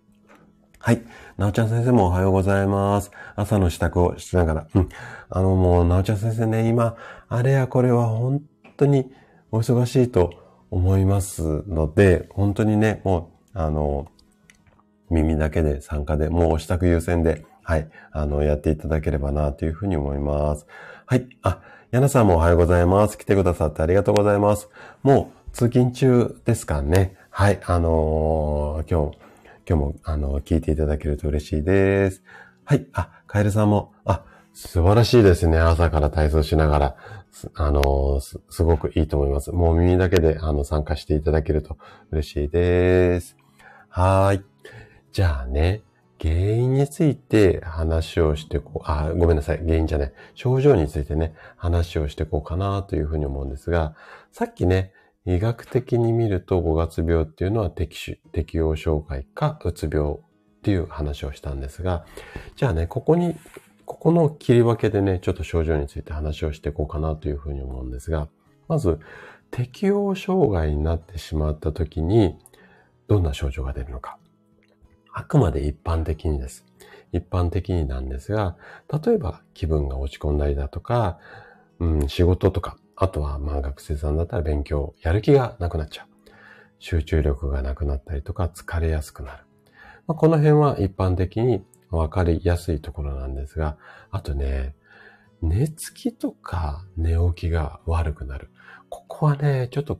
[0.83, 1.03] はい。
[1.37, 3.11] なおちゃん先生もおはようございます。
[3.35, 4.67] 朝の支度をしながら。
[4.73, 4.89] うん。
[5.29, 6.95] あのもう、なおちゃん先生ね、今、
[7.29, 8.41] あれやこれは本
[8.77, 9.11] 当に
[9.51, 10.33] お忙しいと
[10.71, 14.07] 思いますので、本当にね、もう、あの、
[15.11, 20.65] 耳だけで参加で、もうお支度優先で、はい、あの、やっていただければな、というふうに思います。
[21.05, 21.29] はい。
[21.43, 23.19] あ、やなさんもおはようございます。
[23.19, 24.67] 来てくださってありがとうございます。
[25.03, 27.17] もう、通勤中ですかね。
[27.29, 29.30] はい、あのー、今日、
[29.67, 32.23] 今日も、あの、聞いていただけると嬉しいです。
[32.65, 32.87] はい。
[32.93, 35.59] あ、カエルさんも、あ、素晴らしいですね。
[35.59, 36.95] 朝から体操しながら。
[37.53, 39.51] あのす、すごくいいと思います。
[39.51, 41.77] もう耳だけで、あの、参加していただけると
[42.11, 43.37] 嬉しいです。
[43.87, 44.43] はい。
[45.11, 45.81] じゃあね、
[46.21, 49.59] 原因について話をしてこう、あ、ごめんなさい。
[49.59, 50.13] 原因じゃない。
[50.35, 53.95] 症状についてね、話をしてこうかなというふうに思うんですが、
[54.31, 54.91] さっきね、
[55.25, 60.17] 医学的に見ると5月病っていうのは適種、適応障害かうつ病っ
[60.63, 62.05] ていう話をしたんですが、
[62.55, 63.35] じゃあね、ここに、
[63.85, 68.29] ここの切り分けでね、ちょっと症状について話をしていこうかなというふうに思うんですが、
[68.67, 68.99] まず、
[69.51, 72.37] 適応障害になってしまった時に、
[73.07, 74.17] どんな症状が出るのか。
[75.13, 76.65] あくまで一般的にです。
[77.11, 78.55] 一般的になんですが、
[79.05, 81.19] 例えば気分が落ち込んだりだとか、
[81.79, 86.07] うん、仕事とか、あとは、まあ学生さんだったら勉強、やる気がなくなっちゃう。
[86.77, 89.43] 集中力がなくなったりとか、疲れやすくなる。
[90.05, 93.75] まあ、この辺は一般的にわかりやすいところなんですが、
[94.11, 94.75] あとね、
[95.41, 98.51] 寝つきとか寝起きが悪くなる。
[98.89, 99.99] ここはね、ちょっと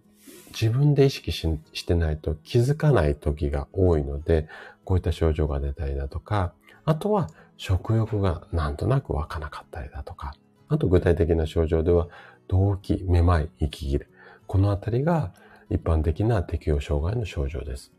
[0.50, 4.48] 自分で意識ししてないと気づかない時が多いので、
[4.84, 6.54] こういった症状が出たりだとか、
[6.86, 10.36] あとは食欲がなんとなく湧かなかったりだとか、
[10.72, 12.08] あと具体的な症状では
[12.52, 14.08] 動悸、めまい、息切れ。
[14.46, 15.34] このあたりが
[15.70, 17.94] 一般的な適応障害の症状です。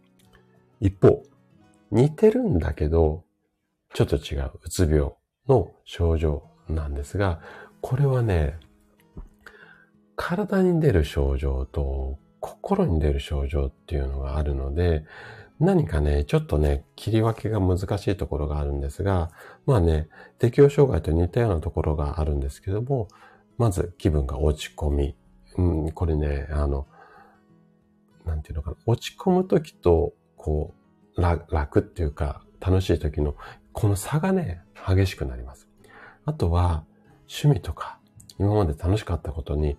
[0.79, 1.23] 一方、
[1.91, 3.25] 似てるんだけど、
[3.95, 5.12] ちょっと違う、うつ病
[5.49, 7.41] の症状なんですが、
[7.81, 8.59] これはね、
[10.17, 15.05] 体に出る症状と心に出る症状っていうのがあるので、
[15.61, 19.31] 何かね、ちょっとね、切り分けが難しいところがあるんですが、
[19.65, 23.09] まあね、適応障害と似たようなところがあるんですけども、
[23.59, 25.17] まず気分が落ち込み。
[25.57, 26.87] うん、これね、あの、
[28.25, 28.77] なんていうのかな。
[28.87, 30.75] 落ち込むときと、こ
[31.17, 33.35] う、楽っていうか、楽しいときの、
[33.73, 35.69] この差がね、激しくなります。
[36.25, 36.85] あとは、
[37.23, 37.99] 趣味とか、
[38.38, 39.77] 今まで楽しかったことに、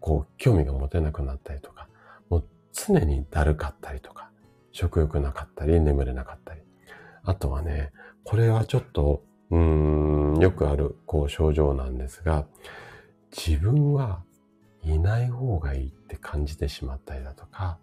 [0.00, 1.88] こう、興味が持てなくなったりとか、
[2.28, 4.30] もう常にだるかったりとか、
[4.72, 6.62] 食欲なかったり、眠れなかったり。
[7.24, 7.92] あとはね、
[8.24, 12.46] これはちょっと、うーん、よくある、こう、症状なんですが、
[13.36, 14.22] 自分は
[14.82, 17.78] いない方がいいって感じてしまったりだとか、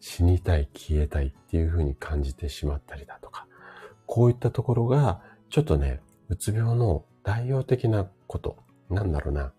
[0.00, 3.46] 死にたい、消えたいっていうふうに感じてしまったりだとか、
[4.06, 8.56] こういったところが、ちょっとね、うつ病の代表的なこと、
[8.90, 9.52] なんだろうな。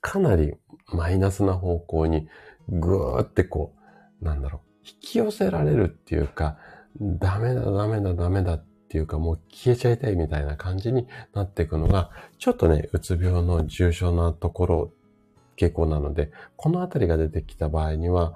[0.00, 0.54] かなり
[0.86, 2.28] マイナスな方向に
[2.68, 3.74] ぐーってこ
[4.20, 6.56] う、なんだろう、引き寄せられるっていうか、
[7.00, 14.92] ダメだ、ダメだ、ダメだっっていうかもう消えちゃいたいみたいな感じになっていくのが、ちょっとね、うつ病の重症なところ、
[15.56, 18.34] 傾向なので、このあたりが出てきた場合には、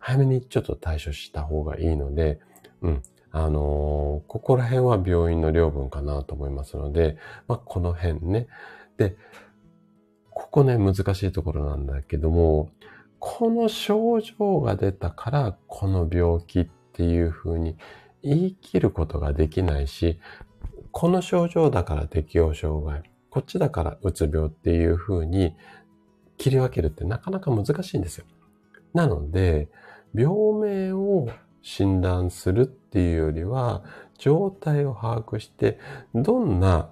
[0.00, 2.40] 早めにちょっと対処した方がいいので、
[2.82, 3.02] うん。
[3.30, 7.16] あのー、ここら辺は病院の領分かなと思いますので、
[7.46, 8.48] まあ、この辺ね。
[8.96, 9.16] で、
[10.30, 12.70] ここね、難しいところなんだけども、
[13.20, 17.76] この症状が出たからこの病気っていうふうに
[18.28, 20.20] 言い切ることができないし、
[20.92, 25.54] この症状だから適応障害、こっちだからうつ病っていうふうに
[26.38, 28.24] 切り分けるってなかなか難しいんですよ。
[28.94, 29.68] なので、
[30.14, 31.28] 病名を
[31.62, 33.82] 診断するっていうよりは、
[34.18, 35.78] 状態を把握して、
[36.14, 36.90] どんな、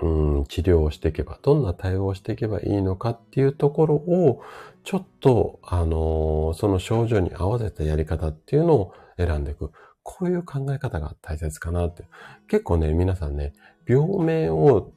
[0.00, 4.42] うん、治療をしていけば、どんな対応をしていけばいいのかっていうところを、
[4.84, 9.72] ちょっと、あのー、その症状に合わせたやり方っていうのを選んでいく。
[10.10, 12.02] こういう考え方が大切かなって。
[12.48, 13.52] 結構ね、皆さんね、
[13.86, 14.92] 病名を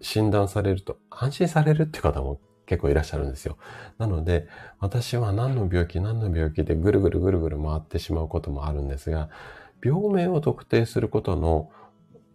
[0.00, 3.58] 診断されると安心されるって方も結構いらっしゃるんですよ。
[3.98, 4.48] なので、
[4.80, 9.28] 私は何の病気何の病気でぐるぐるぐるぐる回ってしまうこともあるんですが、
[9.84, 11.68] 病名を特定することの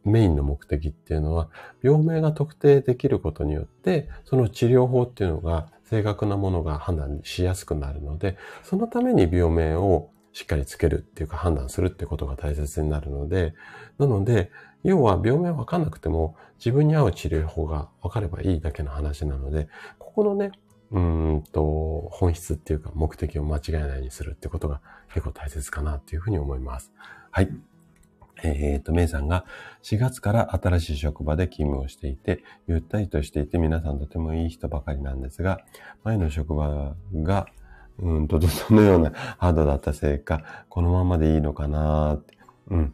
[0.06, 1.50] メインの目的っていうのは、
[1.82, 13.54] 病名が特定できることによって、その治療法っていうのが正確なものが判断しやすくなるので、そのために病名をしっかりつけるっていうか判断するってことが大切になるので、
[13.98, 14.52] なので、
[14.84, 19.68] 要は病名わかんなくても自分に合う治療法がわかればいいだけの話なので、
[19.98, 20.52] ここのね、
[20.92, 24.82] うんと、本質っていうか目的を間違えないようにするってことが
[25.14, 26.92] 結構大切かなっていうふうに思います。
[27.32, 27.50] はい。
[28.44, 29.46] えっ、ー、と、メイさんが
[29.84, 35.60] 4月から新しい職場で勤務をしていて、ゆったりとしていて皆さんとてもいい人ばかりなんですが、
[36.04, 37.48] 前の職場が、
[38.02, 42.38] うんと、そのようなハードだったせいか、このままでいいのかなって。
[42.70, 42.93] うん。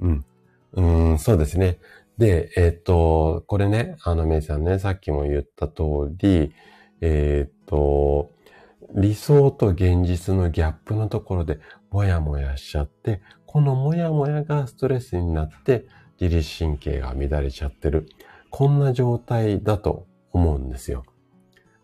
[0.00, 0.24] うん。
[0.72, 1.78] うん、そうですね。
[2.18, 5.82] で、えっ、ー、と、これね、あの、メイさんね、さっきも言った通
[6.18, 6.52] り、
[7.00, 8.30] えっ、ー、と、
[8.94, 11.58] 理想と現実のギャップのところで、
[11.90, 15.86] もやもやしちゃって、このもやもやがストレスになって、
[16.20, 18.08] 自律神経が乱れちゃってる。
[18.50, 21.04] こんな状態だと思うんですよ。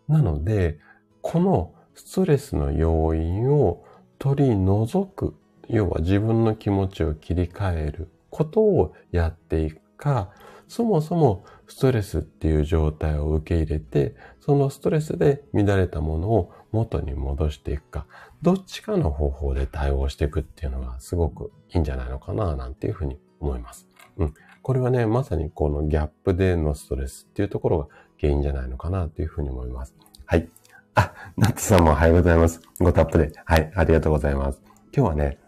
[0.07, 0.79] なので、
[1.21, 1.73] この
[2.03, 3.85] ストレスの要因を
[4.17, 5.35] 取り除く、
[5.69, 10.31] 要は自分の気持ちを切り替えることをやっていくか、
[10.67, 18.07] そもそもストレスっていう状態を受け入れて、そのストレスで乱れたものを元に戻していくか、
[18.41, 23.87] どっちかの方法で対応していくっていうのがすごくいいんじゃないのかな、なんていうふうに思います。
[24.17, 24.33] うん。
[24.63, 27.87] これはね、まさにこのギャップでのストレスっていうところが
[28.19, 29.95] 原因じゃないのかな、というふうに思います。
[30.25, 30.49] はい。
[30.93, 32.61] あ、ナッツさんもおはようございます。
[32.79, 33.31] ごタップで。
[33.45, 34.61] はい、ありがとうございます。
[34.93, 35.39] 今日はね、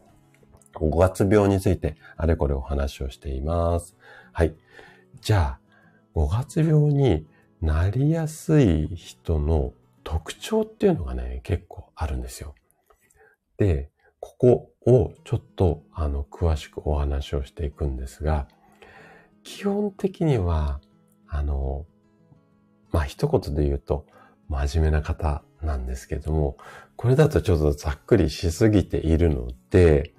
[0.75, 3.97] 5月病についてあれこれお話をしています。
[4.31, 4.55] はい。
[5.21, 5.59] じゃあ、
[6.15, 7.27] 5月病に
[7.61, 9.73] なりやすい人の
[10.05, 12.55] 特徴っていうのがね、結構あるんですよ。
[13.57, 13.89] で、
[14.21, 18.47] ここをちょっとあの詳しくお話をしていくんですが、
[19.43, 20.79] 基本的には、
[21.27, 21.85] あの、
[22.93, 24.05] まあ、一言で言うと、
[24.49, 26.57] 真面目な方なんですけども、
[26.95, 30.13] これだとちょっとざっくりしすぎているので、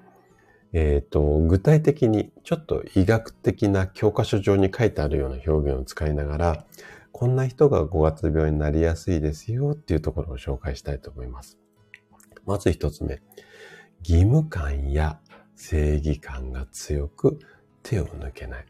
[0.73, 6.67] えっ、ー、と、具体的にちょっと医学的な教科書上に書いてあるような表現を使いながら、
[7.13, 11.59] こんな人が5月病になりやすいですよっていうところを紹介したいと思います。
[12.45, 13.23] まず一つ目。
[14.01, 15.21] 義務感や
[15.55, 17.39] 正義感が強く
[17.85, 18.67] 手を抜けない。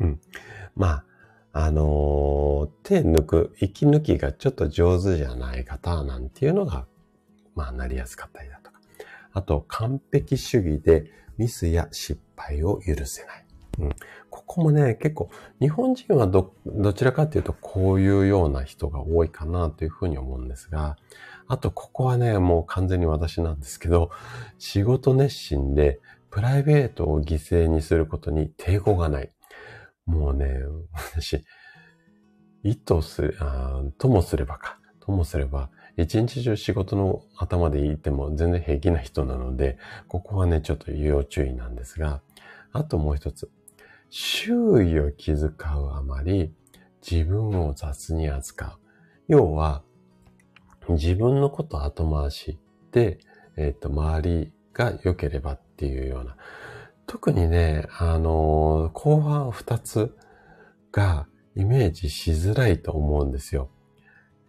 [0.00, 0.20] うん。
[0.76, 1.04] まあ、
[1.56, 6.86] あの、手抜く、息抜きがちょっと上手じゃない方なんていうのが、
[7.54, 8.80] まあ、なりやすかったりだとか。
[9.32, 13.46] あと、完璧主義でミスや失敗を許せない。
[13.78, 13.88] うん、
[14.30, 15.30] ここもね、結構、
[15.60, 20.96] 日本人はど、どちらかというとこういうような人が多いかなというふうに思うんですが、
[21.46, 24.10] あと、ここはね、もう完全に私なんですけど、
[24.58, 26.00] 仕事熱心で、
[26.30, 29.30] プライベートを犠牲にすることに抵抗がない。
[30.06, 30.60] もうね、
[30.92, 31.44] 私、
[32.62, 34.78] 意図す、あともすればか。
[35.04, 39.78] ともすれば、一日中仕事の頭でいても全然平気な人なので、
[40.08, 42.22] ここはね、ちょっと要注意なんですが、
[42.72, 43.50] あともう一つ。
[44.08, 45.50] 周囲を気遣う
[45.94, 46.54] あまり
[47.08, 48.78] 自分を雑に扱う。
[49.28, 49.82] 要は、
[50.88, 52.58] 自分のこと後回し
[52.92, 53.18] で、
[53.56, 56.36] えっ、ー、と、周りが良ければっていうような。
[57.06, 60.16] 特にね、あの、後半二つ
[60.92, 61.26] が
[61.56, 63.70] イメージしづらいと思うんですよ。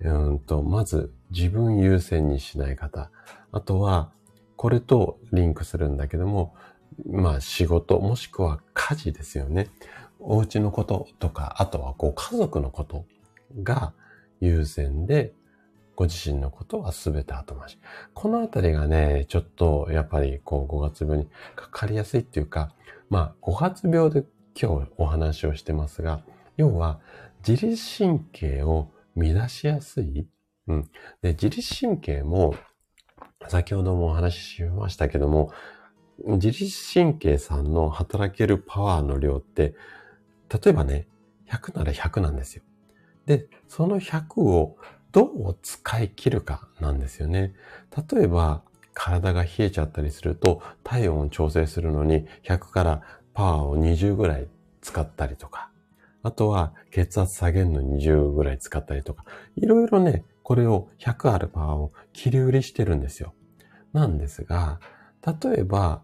[0.01, 3.11] うんと、まず自分優先にしない方。
[3.51, 4.11] あとは、
[4.55, 6.55] これとリンクするんだけども、
[7.05, 9.69] まあ仕事、もしくは家事ですよね。
[10.19, 13.05] お家のこととか、あとはこう家族のこと
[13.61, 13.93] が
[14.39, 15.33] 優先で、
[15.95, 17.79] ご自身のことは全て後回し。
[18.13, 22.73] このあたりがね、ちょっとやっぱりこう5月病にかかりやすいっていうか、
[23.09, 24.25] まあ5月病で
[24.59, 26.21] 今日お話をしてますが、
[26.57, 26.99] 要は
[27.47, 30.27] 自律神経を乱しやすい。
[30.67, 30.83] うん。
[31.21, 32.55] で、自律神経も、
[33.47, 35.51] 先ほどもお話ししましたけども、
[36.25, 39.75] 自律神経さんの働けるパワーの量って、
[40.49, 41.07] 例えばね、
[41.49, 42.63] 100なら100なんですよ。
[43.25, 44.77] で、その100を
[45.15, 47.53] どう使い切るかなんですよね。
[48.11, 48.63] 例えば、
[48.93, 53.01] 体が冷えちゃったりすると、体温を調整するのに100から
[53.33, 54.49] パワーを20ぐらい
[54.81, 55.69] 使ったりとか、
[56.21, 59.23] あとは血圧下げるのに20ぐらい使ったりとか、
[59.55, 63.33] いろいろね、これを100あるパワーを切り売りしてるんですよ。
[63.93, 64.81] なんですが、
[65.25, 66.01] 例えば、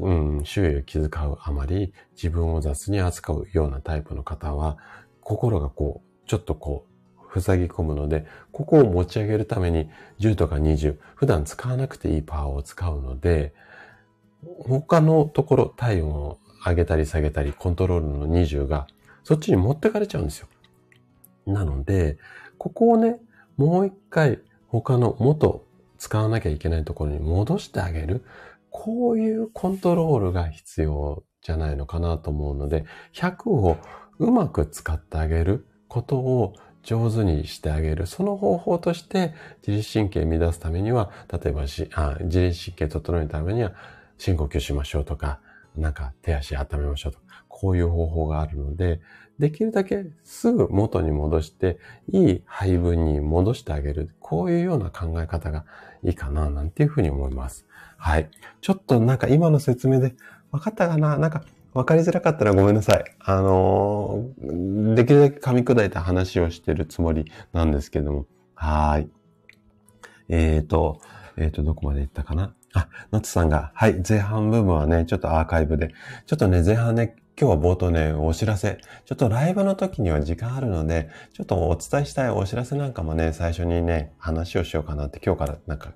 [0.00, 4.78] うん、周囲を気遣うあまり自分を雑に扱うようなタイプの方は、
[5.20, 6.91] 心がこう、ちょっとこう、
[7.40, 9.88] 塞ぎ込むので、ここを持ち上げるために
[10.20, 13.54] 10とか20、普段使わなくていいパワーを使うので、
[14.60, 18.86] 他のところ、体温を上げたり下げたり、コントロールの20が、
[19.24, 20.48] そっちに持ってかれちゃうんですよ。
[21.46, 22.18] なので、
[22.58, 23.20] ここをね、
[23.56, 25.64] もう一回他の元
[25.98, 28.24] 使わなきゃいけないところに戻してあげる。
[28.70, 33.76] こういうコントロールが必要じゃないのかなと思うので、100を
[34.18, 38.06] うまく使ってあげることを上手にしてあげる。
[38.06, 39.34] その方法として
[39.66, 43.72] 自律神経を乱すためには、例えば自律神経整えるためには
[44.18, 45.40] 深呼吸しましょうとか、
[45.76, 49.00] なんか手足温めましょうとか、こういう方法があるので、
[49.38, 51.78] できるだけすぐ元に戻して、
[52.12, 54.10] いい配分に戻してあげる。
[54.20, 55.64] こういうような考え方が
[56.04, 57.66] いいかな、なんていうふうに思います。
[57.96, 58.28] はい。
[58.60, 60.14] ちょっとなんか今の説明で
[60.50, 61.16] 分かったかな？
[61.16, 61.44] なんか
[61.74, 63.04] 分かりづらかったらごめんなさい。
[63.20, 68.26] あのー、できるだけ噛み砕いた話をしてるつもりなんですけども。
[68.54, 69.08] はい。
[70.28, 71.00] えっ、ー、と、
[71.36, 72.54] えっ、ー、と、どこまで行ったかな？
[72.74, 75.94] あ、ナツさんが、はい、前半部分はね、ちょっとアーカイブで、
[76.26, 78.78] ちょっとね、前半ね、今日は冒頭ね、お知らせ。
[79.06, 85.94] ちょっとライブの時には時間あるので、ちょっとお伝えしたいお知らせなんかもね、最初にね、話をしようかなって今日からなんか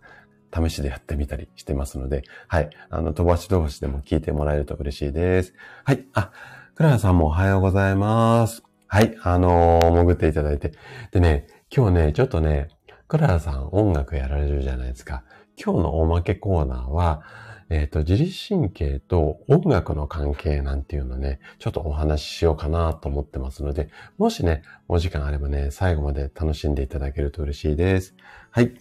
[0.69, 2.71] 試しでやってみたりしてますので、はい。
[2.91, 5.55] あの、飛ばし飛ばしでも聞いてもらえると嬉しいです。
[5.85, 6.05] はい。
[6.15, 6.33] あ、
[6.75, 8.63] クララさんもおはようございます。
[8.87, 9.17] はい。
[9.23, 10.73] あのー、潜っていただいて。
[11.11, 12.69] でね、今日ね、ちょっとね、
[13.09, 15.25] クララさん音楽やられるじゃないですか。
[15.63, 17.23] 今日のおまけコーナーは、
[17.69, 23.89] えっ、ー、と、自律神経と音楽の関係なんていうのね、ちょっとお話ししようかなと思ってますので、
[24.19, 28.15] もしね、お時間あればね、最後まで楽しんでいただけると嬉しいです。
[28.51, 28.75] はい。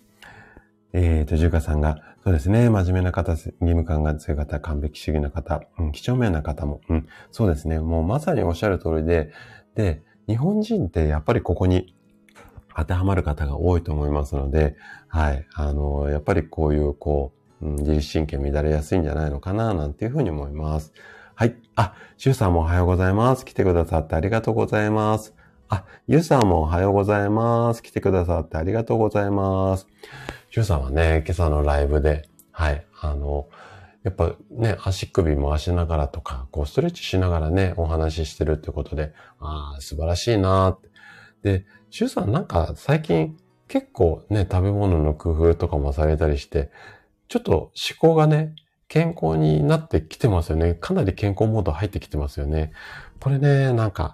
[0.97, 9.33] えっ、ー、と、ジュカさんが、そうですね、真面目な方、義務感が強い方、完璧主義な方、うん、几帳面な方も、うん、そうですね、もうまさにおっしゃる通りで、
[9.75, 11.93] で、日本人ってやっぱりここに
[12.77, 14.77] 当てはまる方が多いと思いますので、
[15.09, 20.93] はい、あの、やっぱりこういう、こう、うん、自律神経乱れやすいんじゃないのかな、なんていうふうに思います。
[21.35, 21.57] はい。
[21.75, 23.43] あ、シュウさんもおはようございます。
[23.43, 25.35] 来てくださってありがとうございます。
[25.67, 27.81] あ、ユウさんもおはようございます。
[27.81, 29.87] 来てくださってありがとうございます。
[30.55, 33.49] シュウさんはね、今朝のライブで、はい、あの、
[34.03, 40.87] やっぱね、足首回しながらとか、こうストレッチしながらね、お話ししてるってことで、ああ、素晴らしいなって。
[41.43, 43.35] で、シュウさんなんか最近
[43.67, 46.71] 結構ね、食べ物の工夫とかもされたりして、
[47.27, 48.55] ちょっと思考がね、
[48.87, 50.75] 健康になってきてますよね。
[50.75, 52.71] かなり健康モード入ってきてますよね。
[53.19, 54.13] これね、なんか、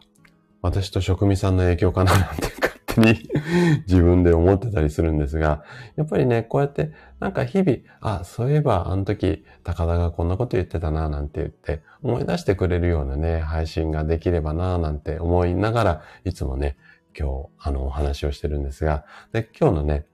[0.64, 3.30] 私と職味さんの影響かななんて勝手に
[3.88, 5.64] 自分で思ってたりするんですが、
[5.96, 16.78] やっぱりね、こうやってなんか日々、あ、そういえばあの時高田がこんなこと言ってたななんて言って思い出してくれるようなね、配信ができればななんて思いながら、いつもね、
[17.18, 20.06] 今日あのお話をしてるんですが、で、今日のね、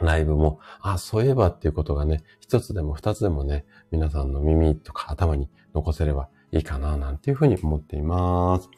[0.00, 8.68] ライブも、あ、そういえばっていうことがね、一つでも二つでもね、皆さんの耳とか頭に残せればいいかな、なんていうふうに思っています。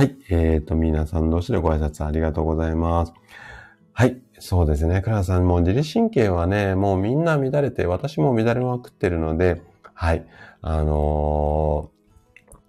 [0.00, 0.16] はい。
[0.30, 3.12] えっ、ー、と、皆さん同士でご挨拶ありがとうございます。
[3.92, 4.18] はい。
[4.38, 5.02] そうですね。
[5.02, 9.60] クラさん、もう自律神経はね、もうみんな乱れて、私も乱れまくってるので、
[9.92, 10.24] はい。
[10.62, 12.00] あのー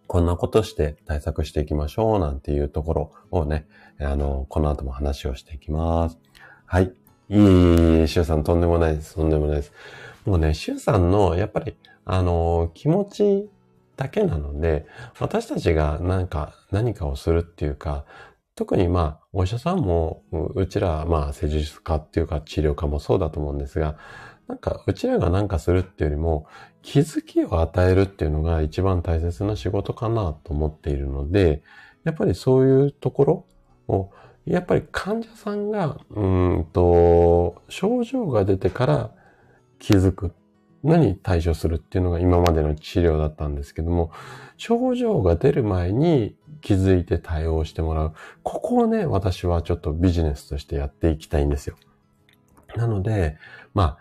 [0.07, 3.65] こんなことして対策していきましょうなんていうところをね、
[3.97, 6.17] あの、この後も話をしていきます。
[6.65, 6.91] はい。
[7.29, 9.15] いい、シュウさんとんでもないです。
[9.15, 9.71] とんでもないです。
[10.25, 13.49] もうね、シュウさんの、やっぱり、あの、気持ち
[14.01, 14.87] だけなので、
[15.19, 18.05] 私たちがなんか、何かをするっていうか、
[18.55, 20.23] 特にまあ、お医者さんも、
[20.55, 23.97] うちら、まあ、施術家っていうか治療家もそうだと思うんですが、
[24.47, 26.47] なんか、うちらが何かするっていうよりも、
[26.81, 31.61] 気づきを与えるっていうのが一番大切な仕事かなと思っているので、
[32.03, 33.45] やっぱりそういうところ
[33.87, 34.09] を
[34.45, 39.11] やっぱり患者さんが、うんと、症状が出てから
[39.77, 40.33] 気づく。
[40.83, 44.11] 何対処するっていうのが今までの治療だったんですけども、
[44.57, 48.13] 症状が出る前に気づいて対応してもらう。
[48.43, 51.75] ここをね、私はちょっとビジネスとしてやっていきたいんですよ。
[52.75, 53.37] なので、
[53.73, 53.97] ま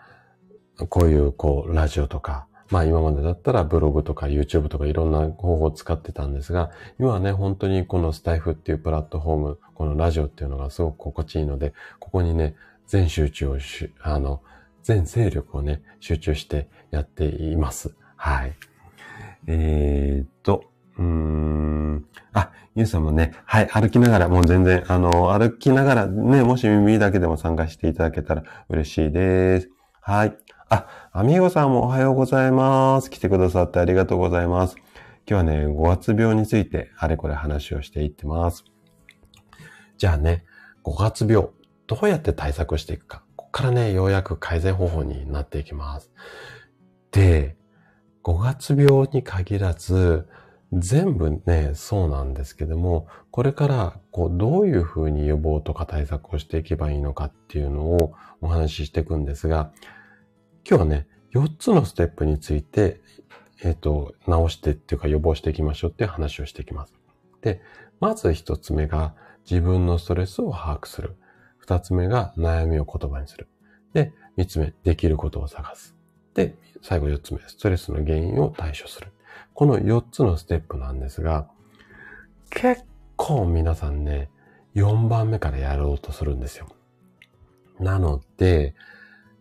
[0.77, 12.55] あ、こういう、こう、ラジオとか、まあ今までだったらブログとか YouTube とかいろんな方法を使ってたんですが、今はね、本当にこのスタイフっていうプラットフォーム、このラジオっていうのがすごく心地いいので、ここにね、
[12.87, 14.41] 全集中をし、あの、
[14.83, 17.95] 全勢力をね、集中してやっています。
[18.15, 18.53] はい。
[19.47, 20.63] えー、っと、
[20.97, 22.05] うーん。
[22.33, 29.69] あ、ゆうさんもね、はい、歩きながら、もう全然、あの、歩きながらね、もし耳だけでも参加していただけたら嬉しいです。
[30.01, 30.37] はい。
[30.69, 33.09] あ、アミーゴさんもおはようございます。
[33.09, 34.77] 来てくださってありがとうございます。
[35.29, 38.63] 今日はね、5月病についてあれこれ話をしていってます。
[39.97, 40.45] じゃあね、
[40.83, 41.49] 5月病、
[41.87, 43.23] どうやって対策していくか。
[43.51, 46.11] からね、ようやく改善方法になっていきます。
[47.11, 47.55] で、
[48.23, 50.27] 5月病に限らず、
[50.73, 59.71] 全部ね、そうなんですけども、これからこうどういうふうに予防とか対策をしていけばいいのかっていうのをお話ししていくんですが、
[60.67, 63.01] 今日はね、4つのステップについて、
[63.63, 66.93] えっ、ー、と、直してっていうか予防していきましょうっていう話をしていきます。
[67.41, 67.61] で、
[67.99, 69.13] まず1つ目が
[69.49, 71.15] 自分のストレスを把握する。
[71.71, 73.47] 2つ目が悩みを言葉にする。
[73.93, 75.95] で、3つ目、できることを探す。
[76.33, 79.07] で、最後4つ目、ストレスの原因を対処する。
[79.53, 81.47] この4つのステップなんですが、
[82.49, 82.83] 結
[83.15, 84.29] 構皆さんね、
[84.75, 86.67] 4番目からやろうとするんですよ。
[87.79, 88.75] なので、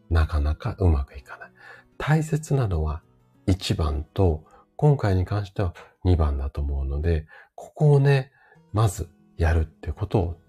[0.09, 1.51] なかなかうまくいかない。
[1.99, 3.03] 大切なのは
[3.47, 4.45] 1番と、
[4.77, 5.75] 今回に関しては
[6.05, 8.33] 2番だと思うので、ここをね、
[8.73, 10.40] まずやるってことを、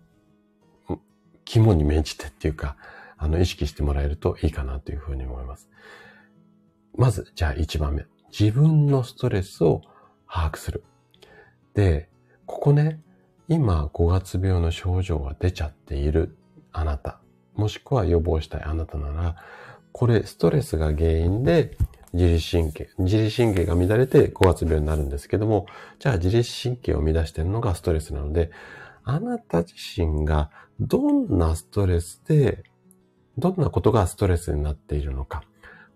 [1.51, 2.77] 肝に銘じてっていうか、
[3.17, 5.69] あの、意識してもらえるといいかなというふうに思います。
[6.95, 8.05] まず、じゃあ1番目。
[8.37, 9.81] 自分のストレスを
[10.29, 10.81] 把握する。
[11.73, 12.07] で、
[12.45, 13.01] ここね、
[13.49, 16.37] 今5月病の症状が出ちゃっている
[16.71, 17.19] あなた、
[17.55, 19.35] もしくは予防したいあなたなら、
[19.91, 21.75] これストレスが原因で
[22.13, 25.65] 自律神経、自律神経が乱れて5月病になるんですけども、
[25.99, 28.51] じゃあ自律神経を乱しているのがストレスなので、
[29.03, 30.49] あなた自身が
[30.81, 32.63] どんなストレスで、
[33.37, 35.43] どんなことがストレスになっているのか、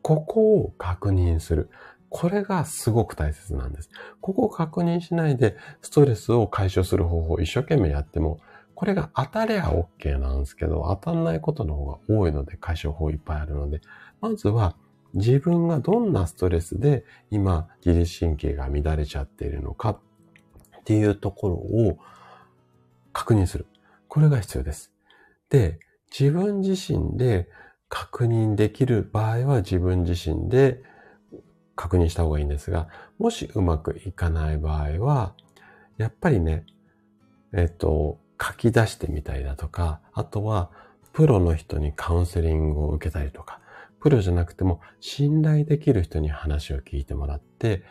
[0.04, 1.72] ここを確認する。
[2.10, 3.90] これがすごく大切なんです。
[4.22, 8.40] ここを確認しないで、ストレスを解消する方法を一生懸命やっても、
[8.76, 13.82] これが当たりゃ OK なんですけど、当たんないことの方が多いので、解消法いっぱいあるので、
[14.22, 14.76] まずは
[15.16, 20.00] 自分がどんなストレスで今自律神経が乱れちゃっているのかっ
[20.84, 21.98] ていうところを
[23.14, 23.66] 確認する。
[24.16, 24.94] これが必要です。
[25.50, 25.78] で、
[26.18, 27.50] 自分自身で
[27.90, 30.82] 確認できる場合は自分自身で
[31.76, 32.88] 確認した方がいいんですが、
[33.20, 35.34] もしうまくいかない場合は、
[35.98, 36.66] やっぱりね、
[37.52, 40.72] えっと、書き出してみたりだとか、あとは、
[41.12, 43.60] プロの人にカウンセリングを受けたりとか、
[44.00, 47.84] プロじゃなくても信頼できる人に話を聞いてもらって、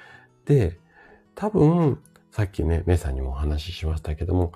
[0.47, 0.79] で、
[1.35, 2.01] 多分、
[2.31, 4.53] さっきね、メイさんにもお話ししましたけども、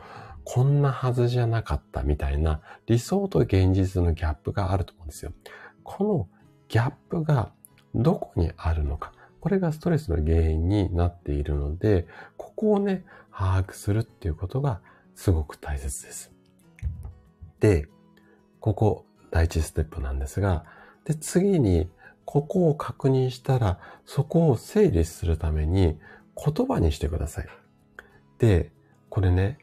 [0.51, 5.32] こんなはずじゃなかったみたいな理想と現実のギャップがあると思うんですよ。
[5.82, 6.28] この
[6.68, 7.53] ギャップが
[7.94, 9.12] どこにあるのか。
[9.40, 12.07] これがストレスの原因になっているので、
[12.38, 14.80] ここをね、把握するっていうことが
[15.14, 16.32] すごく大切です。
[17.61, 17.86] で、
[18.59, 20.64] ここ第一ステップなんですが、
[21.05, 21.90] で、次に、
[22.24, 25.99] ここを確認したら、そこを整理するために
[26.42, 27.49] 言葉にしてください。
[28.38, 28.72] で、
[29.11, 29.59] これね、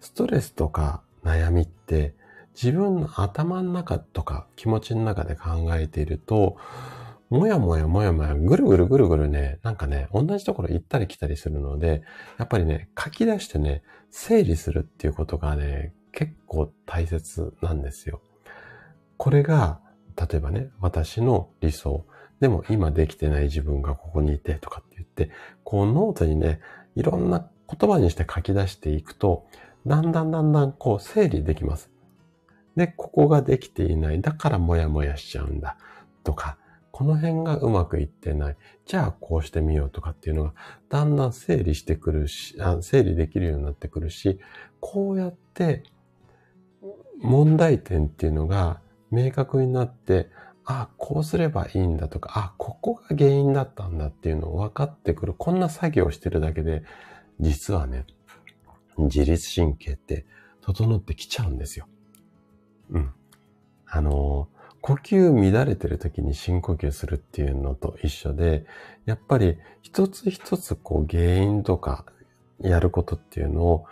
[0.00, 2.14] ストレスとか悩みって
[2.60, 6.56] 自分の頭の中とか気持ちの中で考えていると、
[7.30, 12.02] もやもやもやもや、ぐるぐるぐるぐるね、なんかね、同じところ行ったり来たりするので、
[12.38, 18.22] やっぱりね、書き出してね、整理するっていうことがね、結構大切なんですよ。
[19.18, 19.80] これが、
[20.16, 22.04] 例えばね、私の理想。
[22.40, 25.30] でも今できてない自分がここにいてとかって言って、
[25.64, 26.60] こうノートにね、
[26.96, 29.46] いろんな言葉にして書き出していくと、
[29.88, 31.90] だんだんだんだんこう整理できます。
[32.76, 34.20] で、ここができていない。
[34.20, 35.76] だからモヤモヤしちゃうんだ。
[36.22, 36.58] とか、
[36.92, 38.56] この辺がうまくいってない。
[38.84, 40.54] じゃあこうしてみようとかっていうのが、
[40.88, 44.38] だんだん整理してくるし、整理できるようになってくるし、
[44.80, 45.84] こうやって
[47.20, 48.80] 問題点っていうのが
[49.10, 50.30] 明確になって、
[50.64, 55.34] ああ、こうすればいいんだとか、ああ、ここが原因だったんだっていうのを分かってくる。
[55.34, 56.82] こんな作業をしてるだけで、
[57.40, 58.04] 実はね、
[59.04, 60.26] 自律神経って
[60.60, 61.86] 整ってきちゃうんですよ。
[62.90, 63.12] うん。
[63.86, 64.48] あの
[64.80, 68.64] 呼吸乱れてる時に深呼吸するっていうのと一緒で、
[69.06, 72.04] やっぱり一つ一つこう原因とか
[72.60, 73.86] やることっていうのを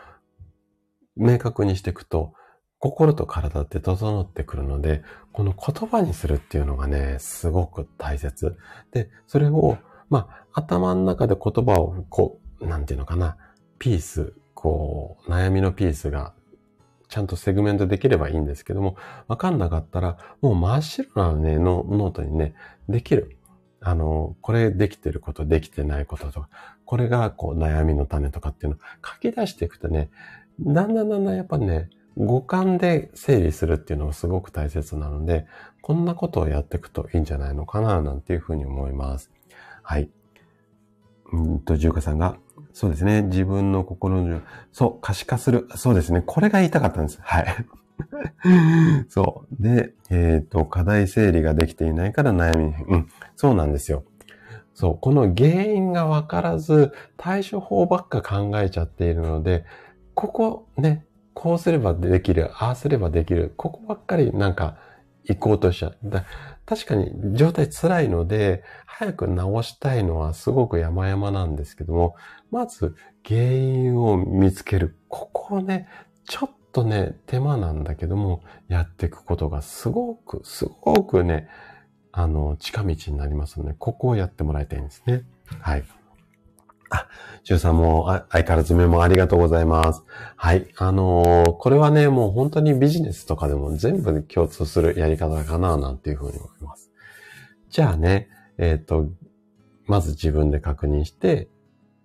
[1.16, 2.34] 明確にしていくと、
[2.78, 5.02] 心と体って整ってくるので、
[5.32, 8.56] この言葉にするっていうのがね、すごく大切。
[8.92, 9.78] で、それを、
[10.10, 13.36] まあ、頭の中で言葉を、こう、なんていうのかな、
[13.78, 14.34] ピース、
[14.66, 16.32] こう、悩みのピースが、
[17.08, 18.96] ちゃんとセグメントできればいいんですけども、
[19.28, 22.54] わかんなかったら、もう真っ白なね、ノートにね、
[22.88, 23.38] できる。
[23.80, 26.48] あの、これできてること、できてないこととか、
[26.84, 30.10] これがこう悩みの種とかっていうのを書き出していくとね、
[30.58, 35.46] だんだんだんだんやっぱね、五感で整理するっていうのがすごく大切なので、
[35.80, 39.30] こんなことをやっていくといいんじゃないのかな、なんていうふうに思います。
[39.84, 40.10] はい。
[41.32, 42.38] うんと、じゅうかさんが、
[42.78, 43.22] そうですね。
[43.22, 45.66] 自分の心の、そう、可視化する。
[45.76, 46.22] そうですね。
[46.26, 47.18] これが言いたかったんです。
[47.22, 47.46] はい。
[49.08, 49.62] そう。
[49.62, 53.08] で、えっ、ー、と、課題整理ができていないから悩み、うん。
[53.34, 54.04] そうなんですよ。
[54.74, 54.98] そう。
[55.00, 59.64] この原因がわからず、対処法ばっか考えちゃっているので、
[60.12, 64.76] ここね、こうすればできる、ああすればできる、ここばっかりなんか
[65.24, 65.96] 行こうとしちゃう。
[66.66, 72.16] 確かに状態辛いので、早く治したいのはすごく山々なんですけども、
[72.50, 72.94] まず
[73.26, 74.96] 原因を見つける。
[75.08, 75.88] ここをね、
[76.24, 81.48] ちょっとね、手間なんだけども、やっていくことがすごく、すごくね、
[82.12, 85.22] あの、近道になりますので、ここをやってもらいたいんですね。
[85.60, 85.84] はい。
[86.90, 87.08] あ、
[87.44, 90.04] ジュさんも相変わらずメモありがとうございます。
[90.36, 90.68] はい。
[90.76, 96.90] あのー、これはね、もう本当にビジネスとかでも全部共通するやり方かな、なんていうふうに思います。
[97.70, 98.28] じゃあね、
[98.58, 99.08] えっ、ー、と、
[99.86, 101.48] まず自分で確認して、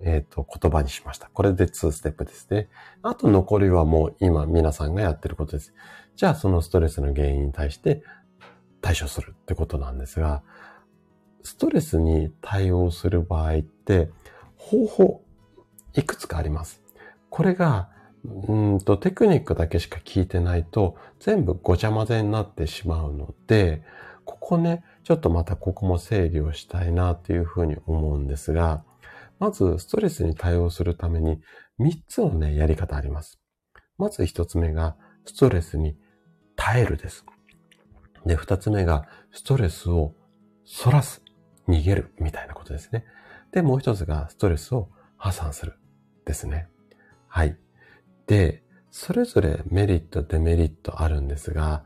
[0.03, 1.29] えっ、ー、と、言葉にしました。
[1.33, 2.69] これで2ステップですね。
[3.03, 5.73] あと残りはもう今皆さんがやってることです。
[6.15, 8.03] じゃあそのストレスの原因に対して
[8.81, 10.43] 対処するってことなんですが、
[11.43, 14.09] ストレスに対応する場合って、
[14.57, 15.23] 方法、
[15.93, 16.81] いくつかあります。
[17.29, 17.89] これが、
[18.23, 23.81] うんと、テクニックだけしか聞いてないと、全部ごちゃ混ぜになってしまうので、
[24.25, 28.83] ここね、ちょっとまたここも整理をしたいなというふうに思うんですが、
[29.41, 31.41] まず、ストレスに対応するために、
[31.79, 33.39] 3つのね、やり方あります。
[33.97, 35.97] まず1つ目が、ストレスに
[36.55, 37.25] 耐えるです。
[38.23, 40.13] で、2つ目が、ストレスを
[40.83, 41.23] 反らす、
[41.67, 43.03] 逃げる、みたいなことですね。
[43.51, 45.73] で、もう一つがストレスを破産する。
[46.23, 46.67] ですね。
[47.27, 47.57] はい。
[48.27, 51.83] で、それぞれメリット、デメリットあるんですが、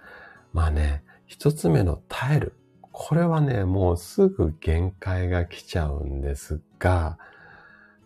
[0.51, 2.53] まあね、一つ目の耐える。
[2.91, 7.17] これはね、もうすぐ限界が来ちゃうんですが、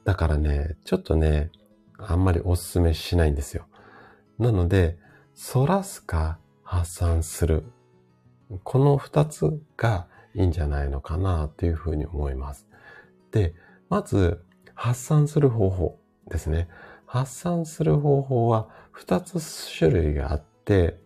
[0.05, 1.51] だからね、ちょっとね、
[1.97, 3.67] あんまりお勧めしないんですよ。
[4.37, 4.97] なので、
[5.35, 7.63] 反らすか発散する。
[8.63, 12.67] この二つがいいんじゃないのかなというふうに思います。
[13.31, 13.53] で、
[13.89, 14.43] まず、
[14.75, 16.69] 発散する方法ですね。
[17.05, 19.39] 発散する方法は2つ
[19.77, 20.99] 種類があって、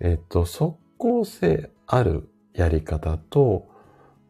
[0.00, 3.68] えっと、即効性あるやり方と、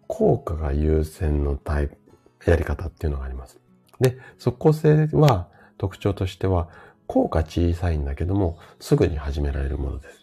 [0.07, 3.64] 効果が優先のタイプ、やり方っていうのがあります。
[4.01, 6.69] で、即効性は特徴としては、
[7.07, 10.21] 効果小さいんだけども、すぐに始められるものです。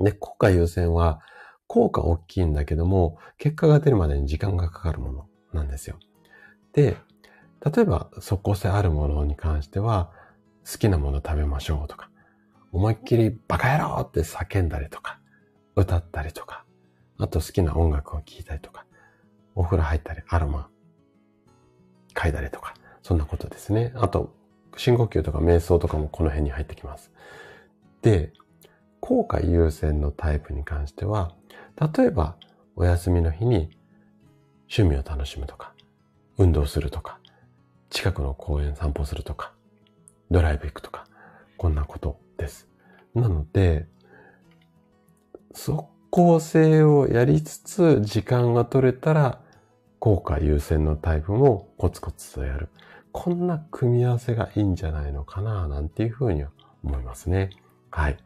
[0.00, 1.20] で、効果優先は、
[1.66, 5.98] 効果大きいんだけども、結果が出るまでに時間がかかるものなんですよ。
[6.72, 6.96] で、
[7.64, 10.12] 例えば即効性あるものに関しては、
[10.70, 12.10] 好きなもの食べましょうとか、
[12.72, 15.18] 思いっきりバカ野郎って叫んだりとか、
[15.74, 16.64] 歌ったりとか、
[17.18, 18.84] あと好きな音楽を聴いたりとか、
[19.54, 20.68] お風呂入ったり、アロマ、
[22.16, 23.92] 嗅いだりとか、そんなことですね。
[23.94, 24.34] あと、
[24.76, 27.12] 深呼吸とか瞑想とかもこの辺に入ってきます。
[28.02, 28.32] で、
[29.00, 31.32] 効果優先のタイプに関しては、
[31.96, 32.36] 例えば、
[32.74, 33.70] お休みの日に
[34.74, 35.72] 趣味を楽しむとか、
[36.38, 37.18] 運動するとか、
[37.90, 39.52] 近くの公園散歩するとか、
[40.30, 41.06] ドライブ行くとか、
[41.56, 42.66] こんなことです。
[43.14, 43.86] なので、
[45.52, 49.40] 即効性をやりつつ時間が取れたら
[50.06, 52.68] 効果優先のタイプもコツコツとやる。
[53.10, 56.50] こんな組み合わせがいいんじゃないのかななんていうふうには
[56.84, 57.50] 思いますね。
[57.90, 58.16] はい。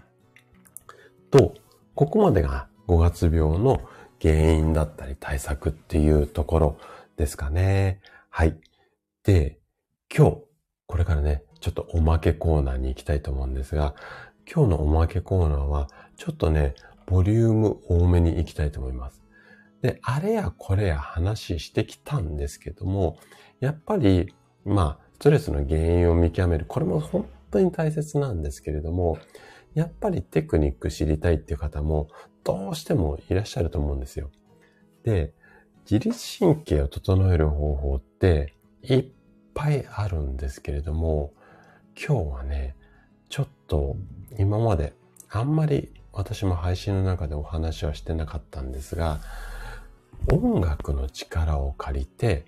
[1.30, 1.54] と、
[1.94, 3.80] ここまでが5月病の
[4.20, 6.78] 原因だったり対策っていうところ
[7.16, 8.02] ですかね。
[8.28, 8.60] はい。
[9.24, 9.58] で、
[10.14, 10.36] 今日、
[10.86, 13.94] これからね、ちょっとおまけコーナーに行きたいと思うんですが、
[14.46, 16.74] 今日のおまけコーナーは、ちょっとね、
[17.06, 19.19] ボリューム多めに行きたいと思います。
[19.82, 23.18] で、あれやこれや話してきたんですけども、
[23.60, 26.64] やっぱり、まあ、ストレスの原因を見極める。
[26.66, 29.18] これも本当に大切なんですけれども、
[29.74, 32.08] やっぱりテクニック知りたいっていう方も
[32.44, 34.30] どうしてもいらっしゃると思うんですよ。
[35.04, 35.32] で、
[35.90, 39.06] 自律神経を整える方法っていっ
[39.54, 41.32] ぱいあるんですけれども、
[41.96, 42.76] 今日はね、
[43.28, 43.96] ちょっと
[44.38, 44.92] 今まで
[45.30, 49.20] あんまり私も配信の中でお話はしてなかったんですが、
[50.32, 52.44] 音楽の力を借りて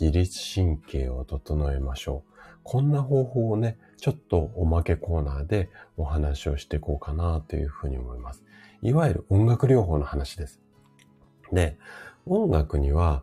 [0.00, 2.32] 自律神経を整えましょう。
[2.62, 5.68] こんな方法をね、ちょっとおまけコーナーで
[5.98, 8.42] お話をしていこうかなというふうに思います。
[8.80, 10.60] いわゆる音楽療法の話です。
[11.52, 11.76] で、
[12.24, 13.22] 音楽には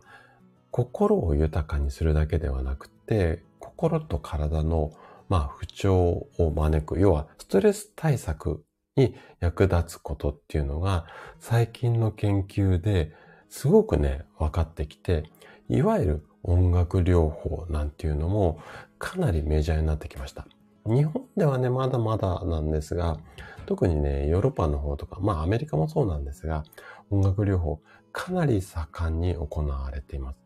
[0.70, 4.92] 心を豊かにするだけではなくて、心と体の
[5.28, 8.62] まあ不調を招く、要はストレス対策
[8.94, 11.06] に役立つことっていうのが
[11.40, 13.12] 最近の研究で
[13.48, 15.24] すごくね、分かってきて、
[15.68, 18.60] いわゆる音楽療法なんていうのも
[18.98, 20.46] かなりメジャーになってきました。
[20.86, 23.18] 日本ではね、まだまだなんですが、
[23.66, 26.64] 特にね、ヨーロッパの方とか、まあアメリカもそうなんですが、
[27.10, 27.80] 音楽療法
[28.12, 30.38] かなり盛んに行われています。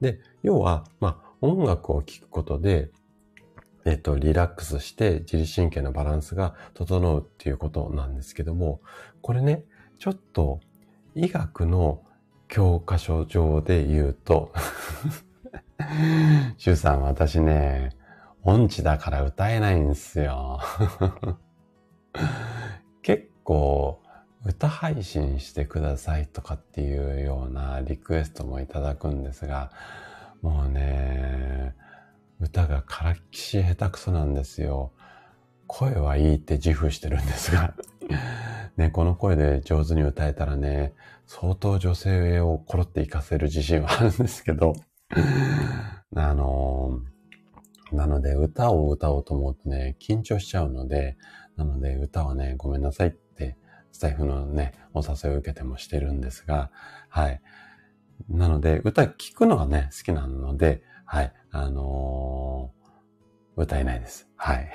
[0.00, 2.90] で、要は、まあ音楽を聴くことで、
[3.86, 8.80] えっと、リラックスして自律神経のバランスが整うっていうことなんですけども、
[9.22, 9.64] これね、
[9.98, 10.60] ちょっと
[11.14, 12.02] 医学の
[12.48, 14.52] 教科書上で言うと。
[16.56, 17.90] シュウさん、私ね、
[18.42, 20.60] 音痴だから歌えないんですよ。
[23.02, 24.00] 結構、
[24.44, 29.72] 歌配信してくださいとかっていうようなリクエストもいただくんですが、
[30.40, 31.74] もうね、
[32.40, 34.92] 歌がからっきし下手くそなんですよ。
[35.66, 37.74] 声はいいって自負してるんですが。
[38.76, 40.92] ね、この声で上手に歌えたらね、
[41.26, 44.74] 相当女性をコロって活かせる自信はあるんですけど
[46.14, 47.00] あの
[47.92, 51.16] なので歌を歌おうと思うとね、緊張しちゃうので、
[51.56, 53.56] なので歌はね、ごめんなさいって、
[53.92, 56.70] スタイフのね、お誘いを受けてもしてるんですが、
[57.08, 57.40] はい。
[58.28, 61.32] なので、歌聴くのがね、好きなので、はい。
[61.50, 64.28] あのー、歌えないです。
[64.36, 64.70] はい。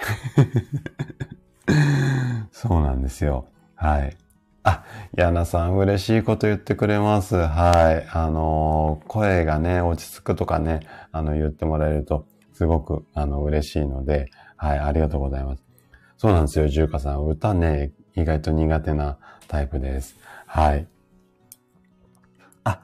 [2.52, 3.48] そうなんですよ。
[3.76, 4.18] はい。
[4.64, 4.84] あ、
[5.16, 7.36] ヤナさん嬉しいこと言ってくれます。
[7.36, 8.08] はい。
[8.12, 10.82] あのー、声がね、落ち着くとかね、
[11.12, 15.64] あの、言ってもらえると、すごく、あの、嬉しいので、はい、ありがとうございます。
[16.18, 17.26] そうなんですよ、ジューカさん。
[17.26, 20.16] 歌ね、意外と苦手なタイプです。
[20.46, 20.88] はい。
[22.64, 22.80] あ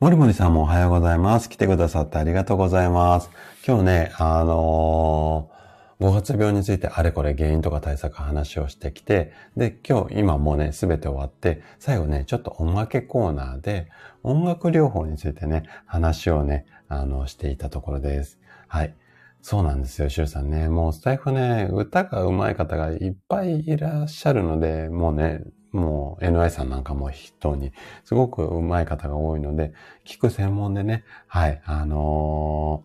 [0.00, 1.50] もりもりさんもおはようございます。
[1.50, 3.28] 来てくださってありがとうございます。
[3.66, 5.59] 今日ね、あのー、
[6.00, 13.88] 5月病についてあれこれ原因とか対策話をしてきて、で、今日今もうね、すべて終わって、最後ね、ちょっとおまけコーナーで
[14.22, 18.38] 音楽療法についてね、話をね、あの、していたところです。
[18.66, 18.94] はい。
[19.42, 20.70] そうなんですよ、シュウさんね。
[20.70, 27.72] もうスタイフね、歌が上手い方がいっぱいいらっしゃるので、もうね、もう NI さんなんかも人に、
[28.04, 29.74] すごく上手い方が多いので、
[30.06, 32.84] 聞く専門でね、はい、あの